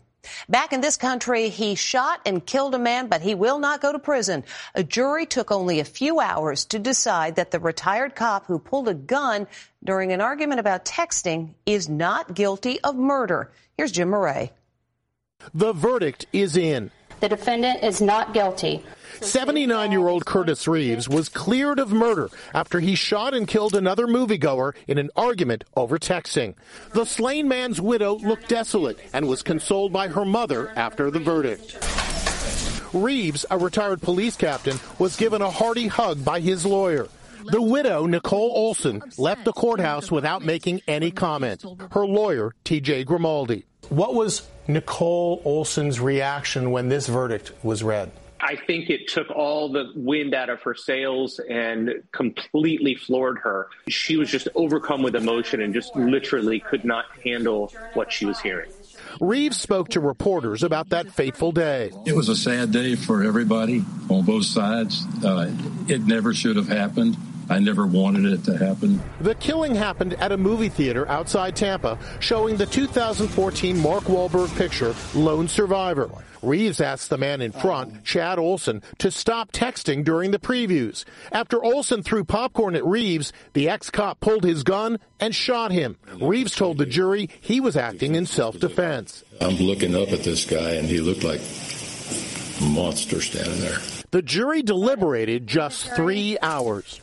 Back 0.48 0.72
in 0.72 0.80
this 0.80 0.96
country, 0.96 1.48
he 1.48 1.74
shot 1.74 2.20
and 2.26 2.44
killed 2.44 2.74
a 2.74 2.78
man, 2.78 3.08
but 3.08 3.22
he 3.22 3.34
will 3.34 3.58
not 3.58 3.80
go 3.80 3.92
to 3.92 3.98
prison. 3.98 4.44
A 4.74 4.82
jury 4.82 5.26
took 5.26 5.50
only 5.50 5.80
a 5.80 5.84
few 5.84 6.20
hours 6.20 6.64
to 6.66 6.78
decide 6.78 7.36
that 7.36 7.50
the 7.50 7.60
retired 7.60 8.14
cop 8.14 8.46
who 8.46 8.58
pulled 8.58 8.88
a 8.88 8.94
gun 8.94 9.46
during 9.82 10.12
an 10.12 10.20
argument 10.20 10.60
about 10.60 10.84
texting 10.84 11.54
is 11.66 11.88
not 11.88 12.34
guilty 12.34 12.80
of 12.80 12.96
murder. 12.96 13.50
Here's 13.76 13.92
Jim 13.92 14.10
Moret. 14.10 14.50
The 15.52 15.72
verdict 15.72 16.26
is 16.32 16.56
in. 16.56 16.90
The 17.20 17.28
defendant 17.28 17.82
is 17.82 18.00
not 18.00 18.34
guilty. 18.34 18.84
79 19.20 19.92
year 19.92 20.08
old 20.08 20.26
Curtis 20.26 20.66
Reeves 20.66 21.08
was 21.08 21.28
cleared 21.28 21.78
of 21.78 21.92
murder 21.92 22.28
after 22.52 22.80
he 22.80 22.94
shot 22.94 23.32
and 23.32 23.46
killed 23.46 23.74
another 23.74 24.06
moviegoer 24.06 24.74
in 24.88 24.98
an 24.98 25.10
argument 25.16 25.64
over 25.76 25.98
texting. 25.98 26.54
The 26.92 27.04
slain 27.04 27.48
man's 27.48 27.80
widow 27.80 28.16
looked 28.16 28.48
desolate 28.48 28.98
and 29.12 29.28
was 29.28 29.42
consoled 29.42 29.92
by 29.92 30.08
her 30.08 30.24
mother 30.24 30.70
after 30.76 31.10
the 31.10 31.20
verdict. 31.20 31.78
Reeves, 32.92 33.44
a 33.50 33.58
retired 33.58 34.02
police 34.02 34.36
captain, 34.36 34.78
was 34.98 35.16
given 35.16 35.42
a 35.42 35.50
hearty 35.50 35.88
hug 35.88 36.24
by 36.24 36.40
his 36.40 36.64
lawyer. 36.64 37.08
The 37.50 37.62
widow, 37.62 38.06
Nicole 38.06 38.52
Olson, 38.54 39.02
left 39.18 39.44
the 39.44 39.52
courthouse 39.52 40.10
without 40.10 40.42
making 40.42 40.82
any 40.88 41.10
comment. 41.10 41.64
Her 41.92 42.06
lawyer, 42.06 42.52
TJ 42.64 43.06
Grimaldi. 43.06 43.64
What 43.88 44.14
was 44.14 44.48
Nicole 44.66 45.42
Olson's 45.44 46.00
reaction 46.00 46.70
when 46.70 46.88
this 46.88 47.06
verdict 47.06 47.52
was 47.62 47.82
read? 47.82 48.10
I 48.40 48.56
think 48.56 48.90
it 48.90 49.08
took 49.08 49.30
all 49.30 49.72
the 49.72 49.90
wind 49.94 50.34
out 50.34 50.50
of 50.50 50.60
her 50.62 50.74
sails 50.74 51.40
and 51.48 52.02
completely 52.12 52.94
floored 52.94 53.38
her. 53.38 53.68
She 53.88 54.16
was 54.16 54.30
just 54.30 54.48
overcome 54.54 55.02
with 55.02 55.16
emotion 55.16 55.62
and 55.62 55.72
just 55.72 55.96
literally 55.96 56.60
could 56.60 56.84
not 56.84 57.06
handle 57.24 57.72
what 57.94 58.12
she 58.12 58.26
was 58.26 58.38
hearing. 58.40 58.70
Reeves 59.20 59.56
spoke 59.58 59.90
to 59.90 60.00
reporters 60.00 60.62
about 60.62 60.90
that 60.90 61.10
fateful 61.10 61.52
day. 61.52 61.90
It 62.04 62.14
was 62.14 62.28
a 62.28 62.36
sad 62.36 62.72
day 62.72 62.96
for 62.96 63.22
everybody 63.22 63.84
on 64.10 64.24
both 64.24 64.44
sides. 64.44 65.04
Uh, 65.24 65.50
it 65.88 66.02
never 66.02 66.34
should 66.34 66.56
have 66.56 66.68
happened. 66.68 67.16
I 67.50 67.58
never 67.58 67.86
wanted 67.86 68.24
it 68.24 68.44
to 68.44 68.56
happen. 68.56 69.00
The 69.20 69.34
killing 69.34 69.74
happened 69.74 70.14
at 70.14 70.32
a 70.32 70.36
movie 70.36 70.68
theater 70.68 71.06
outside 71.08 71.56
Tampa, 71.56 71.98
showing 72.20 72.56
the 72.56 72.66
2014 72.66 73.78
Mark 73.78 74.04
Wahlberg 74.04 74.54
picture, 74.56 74.94
Lone 75.14 75.48
Survivor. 75.48 76.10
Reeves 76.42 76.80
asked 76.80 77.08
the 77.08 77.16
man 77.18 77.40
in 77.40 77.52
front, 77.52 78.04
Chad 78.04 78.38
Olson, 78.38 78.82
to 78.98 79.10
stop 79.10 79.50
texting 79.52 80.04
during 80.04 80.30
the 80.30 80.38
previews. 80.38 81.04
After 81.32 81.62
Olson 81.62 82.02
threw 82.02 82.22
popcorn 82.24 82.74
at 82.74 82.84
Reeves, 82.84 83.32
the 83.54 83.68
ex-cop 83.68 84.20
pulled 84.20 84.44
his 84.44 84.62
gun 84.62 84.98
and 85.20 85.34
shot 85.34 85.72
him. 85.72 85.96
Reeves 86.20 86.54
told 86.54 86.78
the 86.78 86.86
jury 86.86 87.30
he 87.40 87.60
was 87.60 87.76
acting 87.76 88.14
in 88.14 88.26
self-defense. 88.26 89.24
I'm 89.40 89.56
looking 89.56 89.94
up 89.94 90.12
at 90.12 90.22
this 90.22 90.44
guy 90.44 90.72
and 90.72 90.86
he 90.86 91.00
looked 91.00 91.24
like 91.24 91.40
a 91.40 92.64
monster 92.64 93.20
standing 93.22 93.60
there. 93.60 93.78
The 94.10 94.22
jury 94.22 94.62
deliberated 94.62 95.46
just 95.46 95.90
three 95.94 96.36
hours. 96.42 97.00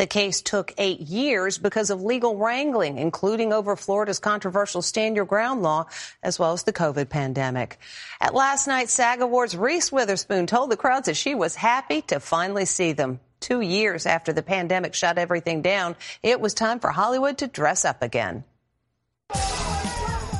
The 0.00 0.06
case 0.06 0.40
took 0.40 0.72
eight 0.78 1.00
years 1.00 1.58
because 1.58 1.90
of 1.90 2.00
legal 2.00 2.34
wrangling, 2.34 2.96
including 2.96 3.52
over 3.52 3.76
Florida's 3.76 4.18
controversial 4.18 4.80
stand 4.80 5.14
your 5.14 5.26
ground 5.26 5.62
law, 5.62 5.88
as 6.22 6.38
well 6.38 6.54
as 6.54 6.62
the 6.62 6.72
COVID 6.72 7.10
pandemic. 7.10 7.78
At 8.18 8.32
last 8.32 8.66
night's 8.66 8.94
SAG 8.94 9.20
Awards, 9.20 9.54
Reese 9.54 9.92
Witherspoon 9.92 10.46
told 10.46 10.70
the 10.70 10.78
crowds 10.78 11.04
that 11.04 11.18
she 11.18 11.34
was 11.34 11.54
happy 11.54 12.00
to 12.00 12.18
finally 12.18 12.64
see 12.64 12.92
them. 12.92 13.20
Two 13.40 13.60
years 13.60 14.06
after 14.06 14.32
the 14.32 14.42
pandemic 14.42 14.94
shut 14.94 15.18
everything 15.18 15.60
down, 15.60 15.96
it 16.22 16.40
was 16.40 16.54
time 16.54 16.80
for 16.80 16.88
Hollywood 16.88 17.36
to 17.36 17.46
dress 17.46 17.84
up 17.84 18.00
again. 18.00 18.44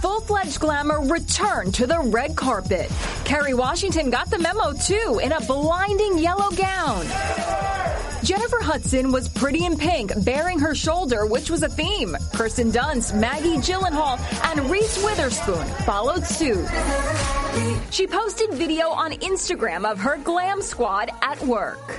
Full-fledged 0.01 0.59
glamour 0.59 1.03
returned 1.03 1.75
to 1.75 1.87
the 1.87 2.01
red 2.01 2.35
carpet. 2.35 2.91
Kerry 3.27 3.53
Washington 3.53 4.09
got 4.09 4.31
the 4.31 4.39
memo 4.39 4.73
too 4.73 5.21
in 5.23 5.33
a 5.33 5.41
blinding 5.43 6.17
yellow 6.17 6.51
gown. 6.57 7.80
Jennifer 8.23 8.61
Hudson 8.61 9.13
was 9.13 9.29
pretty 9.29 9.65
in 9.65 9.79
pink, 9.79 10.13
baring 10.25 10.59
her 10.59 10.75
shoulder, 10.75 11.25
which 11.25 11.49
was 11.49 11.63
a 11.63 11.69
theme. 11.69 12.17
Kirsten 12.35 12.71
Dunst, 12.71 13.19
Maggie 13.19 13.57
Gyllenhaal, 13.57 14.19
and 14.51 14.71
Reese 14.71 15.03
Witherspoon 15.03 15.67
followed 15.85 16.27
suit. 16.27 16.69
She 17.91 18.07
posted 18.07 18.53
video 18.53 18.91
on 18.91 19.13
Instagram 19.13 19.91
of 19.91 19.99
her 19.99 20.19
glam 20.19 20.61
squad 20.61 21.11
at 21.23 21.41
work. 21.43 21.99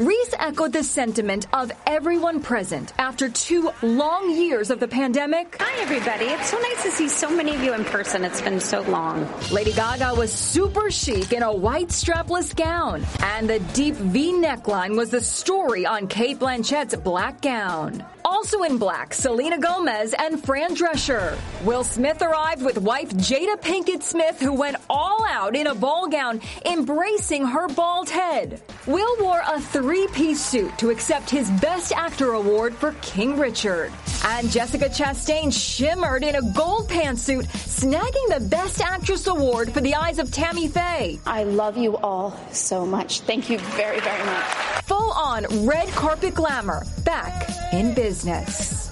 Reese 0.00 0.32
echoed 0.38 0.72
the 0.72 0.82
sentiment 0.82 1.46
of 1.52 1.70
everyone 1.86 2.40
present 2.40 2.94
after 2.98 3.28
two 3.28 3.70
long 3.82 4.30
years 4.30 4.70
of 4.70 4.80
the 4.80 4.88
pandemic. 4.88 5.58
Hi, 5.60 5.82
everybody. 5.82 6.24
It's 6.24 6.48
so 6.48 6.58
nice 6.58 6.82
to 6.84 6.90
see 6.90 7.06
so 7.06 7.28
many 7.28 7.54
of 7.54 7.62
you 7.62 7.74
in 7.74 7.84
person. 7.84 8.24
It's 8.24 8.40
been 8.40 8.60
so 8.60 8.80
long. 8.80 9.28
Lady 9.52 9.74
Gaga 9.74 10.14
was 10.14 10.32
super 10.32 10.90
chic 10.90 11.34
in 11.34 11.42
a 11.42 11.54
white 11.54 11.88
strapless 11.88 12.56
gown, 12.56 13.04
and 13.22 13.50
the 13.50 13.58
deep 13.74 13.94
V 13.94 14.32
neckline 14.32 14.96
was 14.96 15.10
the 15.10 15.20
story 15.20 15.84
on 15.84 16.06
Cate 16.06 16.38
Blanchett's 16.38 16.96
black 16.96 17.42
gown. 17.42 18.02
Also 18.32 18.62
in 18.62 18.78
black, 18.78 19.12
Selena 19.12 19.58
Gomez 19.58 20.14
and 20.16 20.42
Fran 20.44 20.76
Drescher. 20.76 21.36
Will 21.64 21.82
Smith 21.82 22.22
arrived 22.22 22.62
with 22.62 22.78
wife 22.78 23.10
Jada 23.10 23.60
Pinkett 23.60 24.04
Smith, 24.04 24.38
who 24.38 24.52
went 24.52 24.76
all 24.88 25.26
out 25.28 25.56
in 25.56 25.66
a 25.66 25.74
ball 25.74 26.06
gown, 26.06 26.40
embracing 26.64 27.44
her 27.44 27.66
bald 27.66 28.08
head. 28.08 28.62
Will 28.86 29.16
wore 29.18 29.42
a 29.44 29.60
three-piece 29.60 30.40
suit 30.40 30.78
to 30.78 30.90
accept 30.90 31.28
his 31.28 31.50
Best 31.60 31.90
Actor 31.90 32.34
award 32.34 32.72
for 32.72 32.92
King 33.02 33.36
Richard. 33.36 33.92
And 34.24 34.48
Jessica 34.48 34.88
Chastain 34.88 35.52
shimmered 35.52 36.22
in 36.22 36.36
a 36.36 36.52
gold 36.52 36.88
pantsuit, 36.88 37.46
snagging 37.48 38.38
the 38.38 38.46
Best 38.48 38.80
Actress 38.80 39.26
award 39.26 39.72
for 39.72 39.80
The 39.80 39.96
Eyes 39.96 40.20
of 40.20 40.30
Tammy 40.30 40.68
Faye. 40.68 41.18
I 41.26 41.42
love 41.42 41.76
you 41.76 41.96
all 41.96 42.38
so 42.52 42.86
much. 42.86 43.22
Thank 43.22 43.50
you 43.50 43.58
very, 43.58 43.98
very 43.98 44.24
much. 44.24 44.79
Full 45.10 45.18
on 45.18 45.66
red 45.66 45.88
carpet 45.88 46.34
glamour, 46.34 46.86
back 47.04 47.48
in 47.72 47.94
business. 47.94 48.90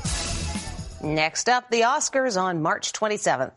Next 1.02 1.48
up, 1.48 1.70
the 1.70 1.82
Oscars 1.82 2.40
on 2.40 2.60
March 2.60 2.92
27th. 2.92 3.52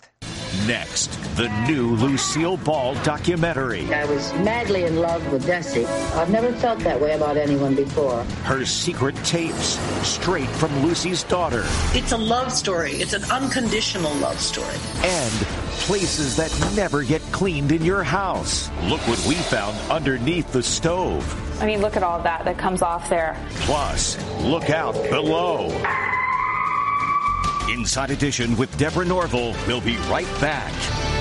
Next. 0.68 1.21
The 1.36 1.48
new 1.68 1.96
Lucille 1.96 2.58
Ball 2.58 2.96
documentary. 3.04 3.92
I 3.94 4.06
was 4.06 4.34
madly 4.34 4.84
in 4.84 4.98
love 4.98 5.32
with 5.32 5.46
Desi. 5.46 5.86
I've 6.16 6.30
never 6.30 6.52
felt 6.54 6.80
that 6.80 7.00
way 7.00 7.14
about 7.14 7.38
anyone 7.38 7.76
before. 7.76 8.24
Her 8.44 8.66
secret 8.66 9.16
tapes, 9.24 9.80
straight 10.08 10.50
from 10.50 10.84
Lucy's 10.84 11.24
daughter. 11.24 11.64
It's 11.94 12.12
a 12.12 12.18
love 12.18 12.52
story. 12.52 12.92
It's 12.94 13.14
an 13.14 13.24
unconditional 13.32 14.14
love 14.16 14.40
story. 14.40 14.76
And 15.04 15.34
places 15.82 16.36
that 16.36 16.52
never 16.76 17.04
get 17.04 17.22
cleaned 17.32 17.72
in 17.72 17.84
your 17.84 18.04
house. 18.04 18.70
Look 18.84 19.02
what 19.08 19.26
we 19.26 19.36
found 19.36 19.78
underneath 19.90 20.52
the 20.52 20.64
stove. 20.64 21.24
I 21.62 21.66
mean, 21.66 21.82
look 21.82 21.96
at 21.96 22.04
all 22.04 22.22
that 22.24 22.46
that 22.46 22.58
comes 22.58 22.82
off 22.82 23.10
there. 23.10 23.38
Plus, 23.62 24.18
look 24.42 24.70
out 24.70 24.96
below. 25.10 25.70
Inside 27.70 28.12
Edition 28.12 28.58
with 28.58 28.76
Deborah 28.78 29.06
Norville 29.06 29.56
will 29.66 29.82
be 29.82 29.98
right 30.10 30.28
back. 30.42 31.21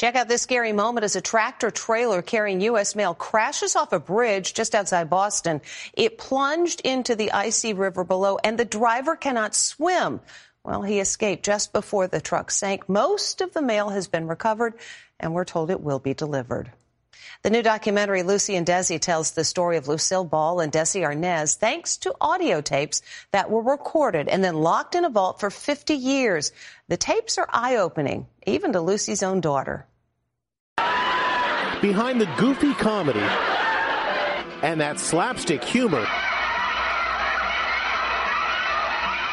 Check 0.00 0.16
out 0.16 0.28
this 0.28 0.40
scary 0.40 0.72
moment 0.72 1.04
as 1.04 1.14
a 1.14 1.20
tractor 1.20 1.70
trailer 1.70 2.22
carrying 2.22 2.62
U.S. 2.62 2.96
mail 2.96 3.12
crashes 3.12 3.76
off 3.76 3.92
a 3.92 4.00
bridge 4.00 4.54
just 4.54 4.74
outside 4.74 5.10
Boston. 5.10 5.60
It 5.92 6.16
plunged 6.16 6.80
into 6.80 7.14
the 7.14 7.32
icy 7.32 7.74
river 7.74 8.02
below, 8.02 8.38
and 8.42 8.58
the 8.58 8.64
driver 8.64 9.14
cannot 9.14 9.54
swim. 9.54 10.20
Well, 10.64 10.80
he 10.80 11.00
escaped 11.00 11.44
just 11.44 11.74
before 11.74 12.06
the 12.06 12.22
truck 12.22 12.50
sank. 12.50 12.88
Most 12.88 13.42
of 13.42 13.52
the 13.52 13.60
mail 13.60 13.90
has 13.90 14.08
been 14.08 14.26
recovered, 14.26 14.72
and 15.18 15.34
we're 15.34 15.44
told 15.44 15.70
it 15.70 15.82
will 15.82 15.98
be 15.98 16.14
delivered. 16.14 16.72
The 17.42 17.50
new 17.50 17.62
documentary, 17.62 18.22
Lucy 18.22 18.56
and 18.56 18.66
Desi, 18.66 18.98
tells 18.98 19.32
the 19.32 19.44
story 19.44 19.76
of 19.76 19.86
Lucille 19.86 20.24
Ball 20.24 20.60
and 20.60 20.72
Desi 20.72 21.02
Arnaz 21.02 21.56
thanks 21.56 21.98
to 21.98 22.16
audio 22.22 22.62
tapes 22.62 23.02
that 23.32 23.50
were 23.50 23.62
recorded 23.62 24.28
and 24.28 24.42
then 24.42 24.56
locked 24.62 24.94
in 24.94 25.04
a 25.04 25.10
vault 25.10 25.40
for 25.40 25.50
50 25.50 25.92
years. 25.92 26.52
The 26.88 26.96
tapes 26.96 27.36
are 27.36 27.48
eye 27.50 27.76
opening, 27.76 28.28
even 28.46 28.72
to 28.72 28.80
Lucy's 28.80 29.22
own 29.22 29.42
daughter. 29.42 29.86
Behind 31.82 32.20
the 32.20 32.28
goofy 32.36 32.74
comedy 32.74 33.26
and 34.62 34.78
that 34.82 35.00
slapstick 35.00 35.64
humor, 35.64 36.06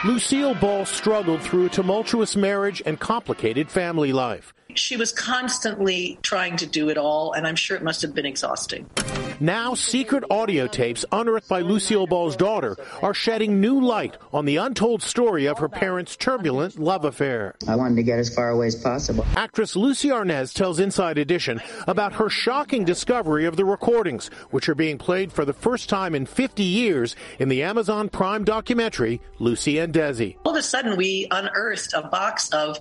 Lucille 0.06 0.56
Ball 0.56 0.86
struggled 0.86 1.42
through 1.42 1.66
a 1.66 1.70
tumultuous 1.70 2.38
marriage 2.38 2.82
and 2.86 2.98
complicated 2.98 3.70
family 3.70 4.14
life. 4.14 4.54
She 4.76 4.96
was 4.96 5.12
constantly 5.12 6.20
trying 6.22 6.56
to 6.58 6.66
do 6.66 6.88
it 6.90 6.98
all, 6.98 7.34
and 7.34 7.46
I'm 7.46 7.58
sure 7.58 7.76
it 7.76 7.84
must 7.84 8.02
have 8.04 8.14
been 8.14 8.26
exhausting. 8.26 8.90
Now, 9.40 9.76
secret 9.76 10.24
audio 10.32 10.66
tapes 10.66 11.06
unearthed 11.12 11.48
by 11.48 11.62
Lucille 11.62 12.08
Ball's 12.08 12.36
daughter 12.36 12.76
are 13.04 13.14
shedding 13.14 13.62
new 13.62 13.80
light 13.80 14.18
on 14.34 14.46
the 14.46 14.58
untold 14.58 15.04
story 15.04 15.46
of 15.46 15.60
her 15.60 15.70
parents' 15.70 16.16
turbulent 16.16 16.80
love 16.80 17.06
affair. 17.06 17.54
I 17.68 17.76
wanted 17.76 17.98
to 17.98 18.04
get 18.04 18.18
as 18.18 18.34
far 18.34 18.50
away 18.50 18.66
as 18.66 18.76
possible. 18.76 19.24
Actress 19.36 19.76
Lucie 19.76 20.10
Arnaz 20.10 20.54
tells 20.54 20.80
Inside 20.80 21.20
Edition 21.20 21.62
about 21.86 22.14
her 22.14 22.30
shocking 22.30 22.84
discovery 22.84 23.46
of 23.46 23.58
the 23.58 23.66
recordings, 23.66 24.30
which 24.50 24.68
are 24.70 24.76
being 24.76 24.98
played 24.98 25.32
for 25.32 25.46
the 25.46 25.54
first 25.54 25.88
time 25.88 26.16
in 26.16 26.26
50 26.26 26.64
years 26.64 27.16
in 27.38 27.48
the 27.48 27.62
Amazon 27.62 28.10
Prime 28.10 28.44
documentary, 28.44 29.22
Lucy 29.38 29.78
and 29.78 29.94
Desi. 29.94 30.36
All 30.46 30.54
of 30.54 30.58
a 30.58 30.64
sudden, 30.64 30.98
we 30.98 31.28
unearthed 31.30 31.94
a 31.94 32.02
box 32.02 32.50
of 32.50 32.80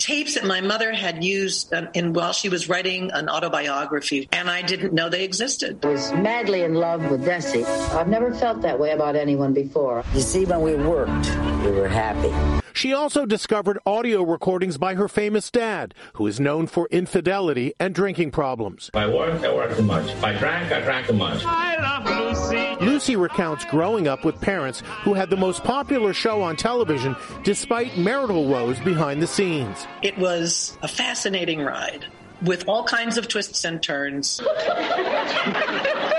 tapes 0.00 0.34
that 0.34 0.44
my 0.44 0.60
mother 0.60 0.92
had 0.92 1.22
used 1.22 1.72
um, 1.72 1.88
in 1.94 2.12
while 2.12 2.32
she 2.32 2.48
was 2.48 2.68
writing 2.68 3.10
an 3.12 3.28
autobiography, 3.28 4.28
and 4.32 4.50
I 4.50 4.62
didn't 4.62 4.92
know 4.92 5.08
they 5.08 5.24
existed. 5.24 5.84
I 5.84 5.88
was 5.88 6.12
madly 6.12 6.62
in 6.62 6.74
love 6.74 7.08
with 7.10 7.24
Desi. 7.24 7.64
I've 7.94 8.08
never 8.08 8.34
felt 8.34 8.62
that 8.62 8.78
way 8.78 8.90
about 8.90 9.14
anyone 9.14 9.52
before. 9.52 10.02
You 10.14 10.20
see, 10.20 10.44
when 10.44 10.62
we 10.62 10.74
worked, 10.74 11.28
we 11.64 11.70
were 11.70 11.88
happy. 11.88 12.59
She 12.72 12.92
also 12.92 13.26
discovered 13.26 13.78
audio 13.84 14.22
recordings 14.22 14.78
by 14.78 14.94
her 14.94 15.08
famous 15.08 15.50
dad, 15.50 15.94
who 16.14 16.26
is 16.26 16.40
known 16.40 16.66
for 16.66 16.88
infidelity 16.90 17.74
and 17.78 17.94
drinking 17.94 18.30
problems. 18.30 18.90
If 18.92 18.96
I 18.96 19.06
worked, 19.06 19.44
I 19.44 19.54
worked 19.54 19.76
too 19.76 19.82
much. 19.82 20.10
If 20.10 20.24
I 20.24 20.36
drank, 20.38 20.72
I 20.72 20.80
drank 20.80 21.06
too 21.06 21.12
much. 21.14 21.44
I 21.44 21.76
love 21.80 22.06
Lucy. 22.06 22.84
Lucy 22.84 23.16
recounts 23.16 23.64
growing 23.66 24.08
up 24.08 24.24
with 24.24 24.40
parents 24.40 24.82
who 25.02 25.14
had 25.14 25.30
the 25.30 25.36
most 25.36 25.64
popular 25.64 26.12
show 26.12 26.42
on 26.42 26.56
television 26.56 27.16
despite 27.44 27.96
marital 27.98 28.46
woes 28.46 28.78
behind 28.80 29.22
the 29.22 29.26
scenes. 29.26 29.86
It 30.02 30.16
was 30.18 30.76
a 30.82 30.88
fascinating 30.88 31.60
ride 31.60 32.06
with 32.42 32.68
all 32.68 32.84
kinds 32.84 33.18
of 33.18 33.28
twists 33.28 33.64
and 33.64 33.82
turns. 33.82 34.40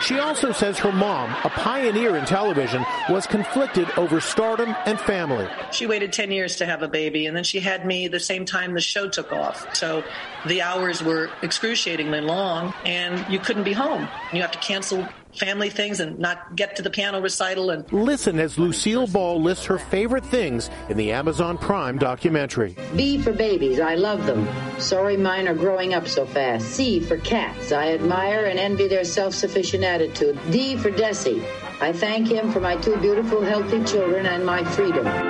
She 0.00 0.18
also 0.18 0.52
says 0.52 0.78
her 0.78 0.92
mom, 0.92 1.30
a 1.44 1.50
pioneer 1.50 2.16
in 2.16 2.24
television, 2.24 2.84
was 3.10 3.26
conflicted 3.26 3.90
over 3.96 4.20
stardom 4.20 4.74
and 4.86 5.00
family. 5.00 5.48
She 5.72 5.86
waited 5.86 6.12
10 6.12 6.30
years 6.30 6.56
to 6.56 6.66
have 6.66 6.82
a 6.82 6.88
baby, 6.88 7.26
and 7.26 7.36
then 7.36 7.44
she 7.44 7.60
had 7.60 7.84
me 7.84 8.08
the 8.08 8.20
same 8.20 8.44
time 8.44 8.74
the 8.74 8.80
show 8.80 9.08
took 9.08 9.32
off. 9.32 9.74
So 9.74 10.04
the 10.46 10.62
hours 10.62 11.02
were 11.02 11.30
excruciatingly 11.42 12.20
long, 12.20 12.72
and 12.84 13.24
you 13.32 13.38
couldn't 13.38 13.64
be 13.64 13.72
home. 13.72 14.08
You 14.32 14.42
have 14.42 14.52
to 14.52 14.58
cancel 14.58 15.08
family 15.36 15.70
things 15.70 16.00
and 16.00 16.18
not 16.18 16.56
get 16.56 16.74
to 16.76 16.82
the 16.82 16.90
piano 16.90 17.20
recital 17.20 17.70
and 17.70 17.90
listen 17.92 18.38
as 18.38 18.58
Lucille 18.58 19.06
Ball 19.06 19.40
lists 19.40 19.66
her 19.66 19.78
favorite 19.78 20.24
things 20.24 20.70
in 20.88 20.96
the 20.96 21.12
Amazon 21.12 21.58
Prime 21.58 21.98
documentary. 21.98 22.74
B 22.96 23.18
for 23.18 23.32
babies, 23.32 23.78
I 23.78 23.94
love 23.94 24.26
them. 24.26 24.48
Sorry 24.80 25.16
mine 25.16 25.46
are 25.46 25.54
growing 25.54 25.94
up 25.94 26.08
so 26.08 26.26
fast. 26.26 26.66
C 26.66 26.98
for 26.98 27.18
cats, 27.18 27.72
I 27.72 27.92
admire 27.92 28.46
and 28.46 28.58
envy 28.58 28.88
their 28.88 29.04
self-sufficient 29.04 29.84
attitude. 29.84 30.38
D 30.50 30.76
for 30.76 30.90
Desi, 30.90 31.44
I 31.80 31.92
thank 31.92 32.28
him 32.28 32.50
for 32.50 32.60
my 32.60 32.76
two 32.76 32.96
beautiful, 32.96 33.42
healthy 33.42 33.84
children 33.84 34.26
and 34.26 34.44
my 34.44 34.64
freedom. 34.64 35.27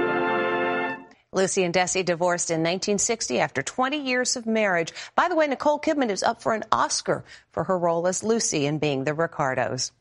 Lucy 1.38 1.62
and 1.62 1.72
Desi 1.72 2.05
divorced 2.05 2.51
in 2.51 2.62
1960 2.62 3.38
after 3.38 3.62
20 3.62 3.96
years 3.96 4.35
of 4.35 4.44
marriage. 4.44 4.92
By 5.14 5.29
the 5.29 5.37
way, 5.37 5.46
Nicole 5.46 5.79
Kidman 5.79 6.11
is 6.11 6.24
up 6.24 6.42
for 6.42 6.53
an 6.53 6.64
Oscar 6.72 7.24
for 7.53 7.62
her 7.62 7.79
role 7.79 8.09
as 8.09 8.24
Lucy 8.24 8.66
in 8.66 8.79
Being 8.79 9.05
the 9.05 9.14
Ricardos. 9.14 9.92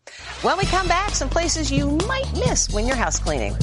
When 0.41 0.57
we 0.57 0.63
come 0.63 0.87
back, 0.87 1.11
some 1.11 1.29
places 1.29 1.71
you 1.71 1.91
might 2.07 2.25
miss 2.33 2.71
when 2.73 2.87
you're 2.87 2.95
house 2.95 3.19
cleaning. 3.19 3.53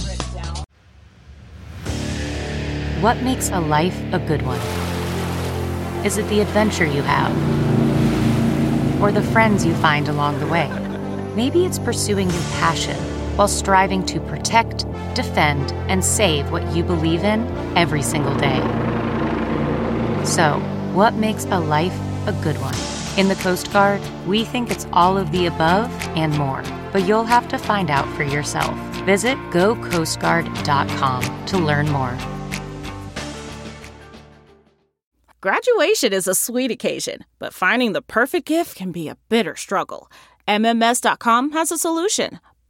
What 3.01 3.21
makes 3.25 3.51
a 3.51 3.59
life 3.59 4.01
a 4.13 4.21
good 4.21 4.43
one? 4.43 4.61
Is 6.07 6.17
it 6.17 6.29
the 6.29 6.43
adventure 6.43 6.87
you 6.87 7.03
have? 7.03 7.33
Or 9.03 9.11
the 9.11 9.21
friends 9.21 9.67
you 9.67 9.75
find 9.75 10.09
along 10.09 10.39
the 10.39 10.47
way? 10.47 10.71
Maybe 11.35 11.65
it's 11.65 11.81
pursuing 11.81 12.31
your 12.31 12.43
passion 12.61 13.14
while 13.37 13.49
striving 13.49 14.05
to 14.07 14.21
protect, 14.21 14.87
defend, 15.15 15.73
and 15.91 16.05
save 16.05 16.51
what 16.51 16.75
you 16.75 16.83
believe 16.83 17.25
in 17.25 17.47
every 17.77 18.03
single 18.03 18.35
day. 18.37 18.61
So, 20.25 20.61
What 20.95 21.15
makes 21.15 21.45
a 21.47 21.59
life 21.59 21.99
a 22.29 22.33
good 22.41 22.57
one? 22.61 22.77
In 23.19 23.27
the 23.27 23.35
Coast 23.43 23.73
Guard, 23.73 24.01
we 24.29 24.45
think 24.45 24.71
it's 24.71 24.87
all 24.93 25.19
of 25.19 25.33
the 25.33 25.47
above 25.47 25.91
and 26.17 26.33
more, 26.39 26.63
but 26.93 27.05
you'll 27.05 27.25
have 27.25 27.49
to 27.49 27.59
find 27.59 27.91
out 27.91 28.09
for 28.15 28.23
yourself. 28.23 28.79
Visit 29.05 29.37
gocoastguard.com 29.51 31.47
to 31.47 31.59
learn 31.59 31.89
more. 31.91 32.17
Graduation 35.41 36.13
is 36.13 36.29
a 36.29 36.35
sweet 36.35 36.71
occasion, 36.71 37.25
but 37.41 37.53
finding 37.53 37.93
the 37.93 38.01
perfect 38.01 38.47
gift 38.47 38.77
can 38.77 38.93
be 38.93 39.09
a 39.09 39.17
bitter 39.29 39.57
struggle. 39.57 40.09
MMS.com 40.47 41.51
has 41.51 41.73
a 41.73 41.79
solution 41.79 42.39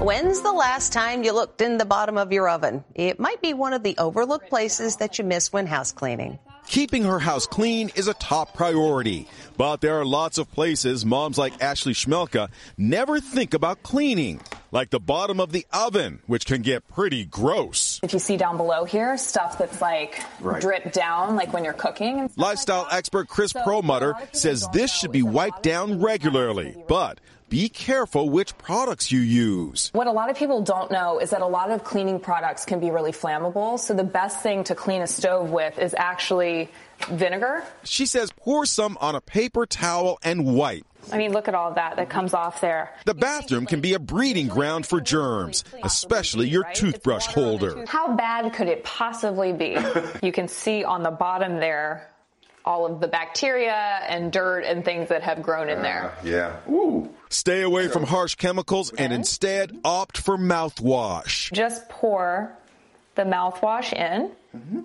When's 0.00 0.40
the 0.40 0.52
last 0.52 0.92
time 0.94 1.22
you 1.24 1.32
looked 1.32 1.60
in 1.60 1.76
the 1.76 1.84
bottom 1.84 2.16
of 2.16 2.32
your 2.32 2.48
oven? 2.48 2.84
It 2.94 3.20
might 3.20 3.42
be 3.42 3.52
one 3.52 3.74
of 3.74 3.82
the 3.82 3.96
overlooked 3.98 4.48
places 4.48 4.96
that 4.96 5.18
you 5.18 5.24
miss 5.24 5.52
when 5.52 5.66
house 5.66 5.92
cleaning. 5.92 6.38
Keeping 6.66 7.04
her 7.04 7.18
house 7.18 7.46
clean 7.46 7.90
is 7.96 8.08
a 8.08 8.14
top 8.14 8.54
priority, 8.54 9.28
but 9.58 9.80
there 9.82 9.98
are 10.00 10.04
lots 10.06 10.38
of 10.38 10.50
places 10.52 11.04
moms 11.04 11.36
like 11.36 11.62
Ashley 11.62 11.92
Schmelka 11.92 12.48
never 12.78 13.20
think 13.20 13.52
about 13.52 13.82
cleaning, 13.82 14.40
like 14.70 14.88
the 14.90 15.00
bottom 15.00 15.38
of 15.38 15.52
the 15.52 15.66
oven, 15.72 16.20
which 16.26 16.46
can 16.46 16.62
get 16.62 16.86
pretty 16.88 17.24
gross. 17.26 18.00
If 18.02 18.12
you 18.14 18.20
see 18.20 18.36
down 18.38 18.56
below 18.56 18.84
here, 18.84 19.16
stuff 19.18 19.58
that's 19.58 19.82
like 19.82 20.22
Right. 20.40 20.62
drip 20.62 20.92
down, 20.92 21.36
like 21.36 21.52
when 21.52 21.62
you're 21.64 21.72
cooking. 21.74 22.20
And 22.20 22.30
Lifestyle 22.36 22.86
expert 22.90 23.28
Chris 23.28 23.52
Perlmutter 23.52 24.14
says 24.32 24.66
this 24.72 24.90
should 24.92 25.12
be 25.12 25.22
wiped 25.22 25.62
down 25.62 26.00
regularly, 26.00 26.74
but 26.88 27.18
be 27.50 27.68
careful 27.68 28.30
which 28.30 28.56
products 28.56 29.10
you 29.10 29.20
use. 29.20 29.90
what 29.92 30.06
a 30.06 30.12
lot 30.12 30.30
of 30.30 30.36
people 30.36 30.62
don't 30.62 30.90
know 30.90 31.18
is 31.18 31.30
that 31.30 31.42
a 31.42 31.46
lot 31.46 31.70
of 31.70 31.82
cleaning 31.82 32.20
products 32.20 32.64
can 32.64 32.78
be 32.78 32.90
really 32.90 33.12
flammable. 33.12 33.78
So 33.78 33.92
the 33.92 34.04
best 34.04 34.40
thing 34.40 34.64
to 34.64 34.74
clean 34.74 35.02
a 35.02 35.06
stove 35.06 35.50
with 35.50 35.78
is 35.78 35.92
actually 35.98 36.70
vinegar. 37.08 37.64
She 37.82 38.06
says 38.06 38.30
pour 38.32 38.64
some 38.66 38.96
on 39.00 39.16
a 39.16 39.20
paper 39.20 39.66
towel 39.66 40.18
and 40.22 40.54
wipe. 40.54 40.86
I 41.12 41.18
mean, 41.18 41.32
look 41.32 41.48
at 41.48 41.54
all 41.54 41.74
that 41.74 41.96
that 41.96 42.08
comes 42.08 42.34
off 42.34 42.60
there. 42.60 42.94
The 43.04 43.14
bathroom 43.14 43.66
can 43.66 43.80
be 43.80 43.94
a 43.94 43.98
breeding 43.98 44.48
ground 44.48 44.86
for 44.86 45.00
germs, 45.00 45.64
especially 45.82 46.48
your 46.48 46.64
toothbrush 46.74 47.26
holder. 47.26 47.84
How 47.86 48.14
bad 48.14 48.52
could 48.52 48.68
it 48.68 48.84
possibly 48.84 49.52
be? 49.52 49.76
you 50.22 50.30
can 50.30 50.46
see 50.46 50.84
on 50.84 51.02
the 51.02 51.10
bottom 51.10 51.58
there 51.58 52.09
all 52.70 52.86
of 52.86 53.00
the 53.00 53.08
bacteria 53.08 54.00
and 54.08 54.32
dirt 54.32 54.60
and 54.60 54.84
things 54.84 55.08
that 55.08 55.24
have 55.24 55.42
grown 55.42 55.68
in 55.68 55.82
there. 55.82 56.04
Uh, 56.04 56.22
yeah. 56.24 56.56
Ooh. 56.70 57.12
Stay 57.28 57.62
away 57.62 57.88
from 57.88 58.04
harsh 58.04 58.36
chemicals 58.36 58.92
and 58.92 59.12
instead 59.12 59.76
opt 59.84 60.16
for 60.16 60.38
mouthwash. 60.38 61.52
Just 61.52 61.88
pour 61.88 62.56
the 63.16 63.22
mouthwash 63.22 63.92
in. 63.92 64.30
Mm-hmm. 64.56 64.80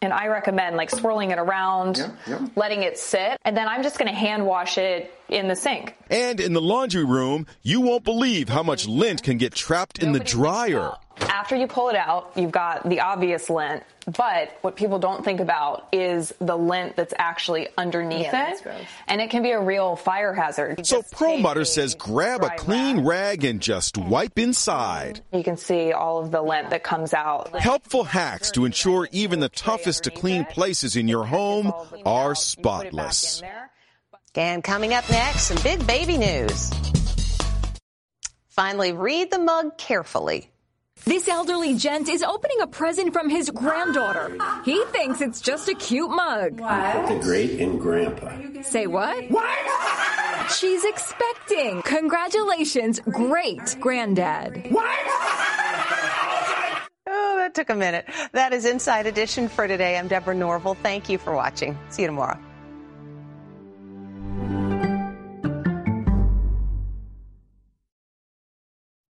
And 0.00 0.12
I 0.12 0.28
recommend 0.28 0.76
like 0.76 0.90
swirling 0.90 1.32
it 1.32 1.38
around, 1.40 2.08
letting 2.54 2.84
it 2.84 2.96
sit, 2.96 3.36
and 3.44 3.56
then 3.56 3.66
I'm 3.66 3.82
just 3.82 3.98
going 3.98 4.06
to 4.06 4.16
hand 4.16 4.46
wash 4.46 4.78
it 4.78 5.12
in 5.28 5.48
the 5.48 5.56
sink. 5.56 5.96
And 6.08 6.38
in 6.38 6.52
the 6.52 6.60
laundry 6.60 7.04
room, 7.04 7.48
you 7.62 7.80
won't 7.80 8.04
believe 8.04 8.48
how 8.48 8.62
much 8.62 8.86
lint 8.86 9.24
can 9.24 9.38
get 9.38 9.52
trapped 9.52 9.98
in 9.98 10.12
the 10.12 10.20
dryer. 10.20 10.92
After 11.22 11.56
you 11.56 11.66
pull 11.66 11.88
it 11.88 11.96
out, 11.96 12.32
you've 12.36 12.52
got 12.52 12.88
the 12.88 13.00
obvious 13.00 13.50
lint, 13.50 13.82
but 14.16 14.56
what 14.62 14.76
people 14.76 14.98
don't 14.98 15.24
think 15.24 15.40
about 15.40 15.88
is 15.92 16.32
the 16.40 16.56
lint 16.56 16.96
that's 16.96 17.14
actually 17.18 17.68
underneath 17.76 18.22
Yeah, 18.22 18.30
that's 18.30 18.60
it. 18.60 18.64
gross. 18.64 18.80
And 19.06 19.20
it 19.20 19.30
can 19.30 19.42
be 19.42 19.50
a 19.50 19.60
real 19.60 19.96
fire 19.96 20.32
hazard. 20.32 20.86
So 20.86 21.02
Perlmutter 21.02 21.64
says 21.64 21.94
grab 21.94 22.42
a 22.42 22.50
clean 22.50 23.04
rag 23.04 23.44
and 23.44 23.60
just 23.60 23.98
wipe 23.98 24.38
inside. 24.38 25.16
Mm-hmm. 25.16 25.36
You 25.36 25.44
can 25.44 25.56
see 25.56 25.92
all 25.92 26.18
of 26.18 26.30
the 26.30 26.42
lint 26.42 26.70
that 26.70 26.82
comes 26.82 27.12
out. 27.12 27.54
Helpful 27.58 28.04
hacks 28.04 28.50
to 28.52 28.64
ensure 28.64 29.08
even 29.12 29.40
the 29.40 29.48
toughest 29.48 30.04
to 30.04 30.10
clean 30.10 30.44
places 30.44 30.96
in 30.96 31.08
your 31.08 31.24
home 31.24 31.72
are 32.06 32.34
spotless. 32.34 33.42
And 34.34 34.62
coming 34.62 34.94
up 34.94 35.08
next, 35.10 35.44
some 35.48 35.62
big 35.62 35.84
baby 35.86 36.16
news. 36.16 36.70
Finally, 38.48 38.92
read 38.92 39.30
the 39.30 39.38
mug 39.38 39.76
carefully. 39.78 40.50
This 41.08 41.26
elderly 41.26 41.74
gent 41.74 42.10
is 42.10 42.22
opening 42.22 42.60
a 42.60 42.66
present 42.66 43.14
from 43.14 43.30
his 43.30 43.48
granddaughter. 43.48 44.36
He 44.62 44.84
thinks 44.92 45.22
it's 45.22 45.40
just 45.40 45.66
a 45.70 45.74
cute 45.74 46.10
mug. 46.10 46.60
What? 46.60 47.08
The 47.08 47.18
great 47.22 47.58
and 47.60 47.80
grandpa. 47.80 48.30
Say 48.60 48.86
what? 48.86 49.30
What? 49.30 50.50
She's 50.52 50.84
expecting. 50.84 51.80
Congratulations, 51.80 53.00
great 53.00 53.78
granddad. 53.80 54.70
What? 54.70 54.98
Oh, 57.06 57.36
that 57.38 57.54
took 57.54 57.70
a 57.70 57.74
minute. 57.74 58.04
That 58.32 58.52
is 58.52 58.66
Inside 58.66 59.06
Edition 59.06 59.48
for 59.48 59.66
today. 59.66 59.96
I'm 59.96 60.08
Deborah 60.08 60.34
Norville. 60.34 60.74
Thank 60.74 61.08
you 61.08 61.16
for 61.16 61.34
watching. 61.34 61.78
See 61.88 62.02
you 62.02 62.08
tomorrow. 62.08 62.38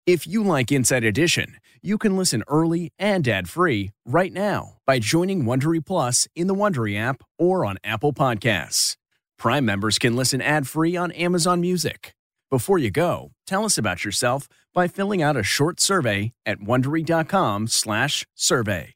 If 0.08 0.26
you 0.26 0.42
like 0.42 0.72
Inside 0.72 1.04
Edition, 1.04 1.58
you 1.82 1.98
can 1.98 2.16
listen 2.16 2.42
early 2.48 2.94
and 2.98 3.28
ad-free 3.28 3.92
right 4.06 4.32
now 4.32 4.78
by 4.86 5.00
joining 5.00 5.44
Wondery 5.44 5.86
Plus 5.86 6.30
in 6.34 6.48
the 6.48 6.56
Wondery 6.56 6.98
app 6.98 7.22
or 7.38 7.66
on 7.66 7.78
Apple 7.84 8.14
Podcasts. 8.14 8.96
Prime 9.38 9.66
members 9.66 10.00
can 10.00 10.16
listen 10.16 10.42
ad-free 10.42 10.96
on 10.96 11.12
Amazon 11.12 11.60
Music. 11.60 12.16
Before 12.50 12.78
you 12.78 12.90
go, 12.90 13.32
tell 13.46 13.66
us 13.66 13.78
about 13.78 14.06
yourself 14.06 14.48
by 14.74 14.88
filling 14.88 15.22
out 15.22 15.36
a 15.36 15.44
short 15.44 15.82
survey 15.82 16.32
at 16.46 16.60
wondery.com/survey. 16.60 18.94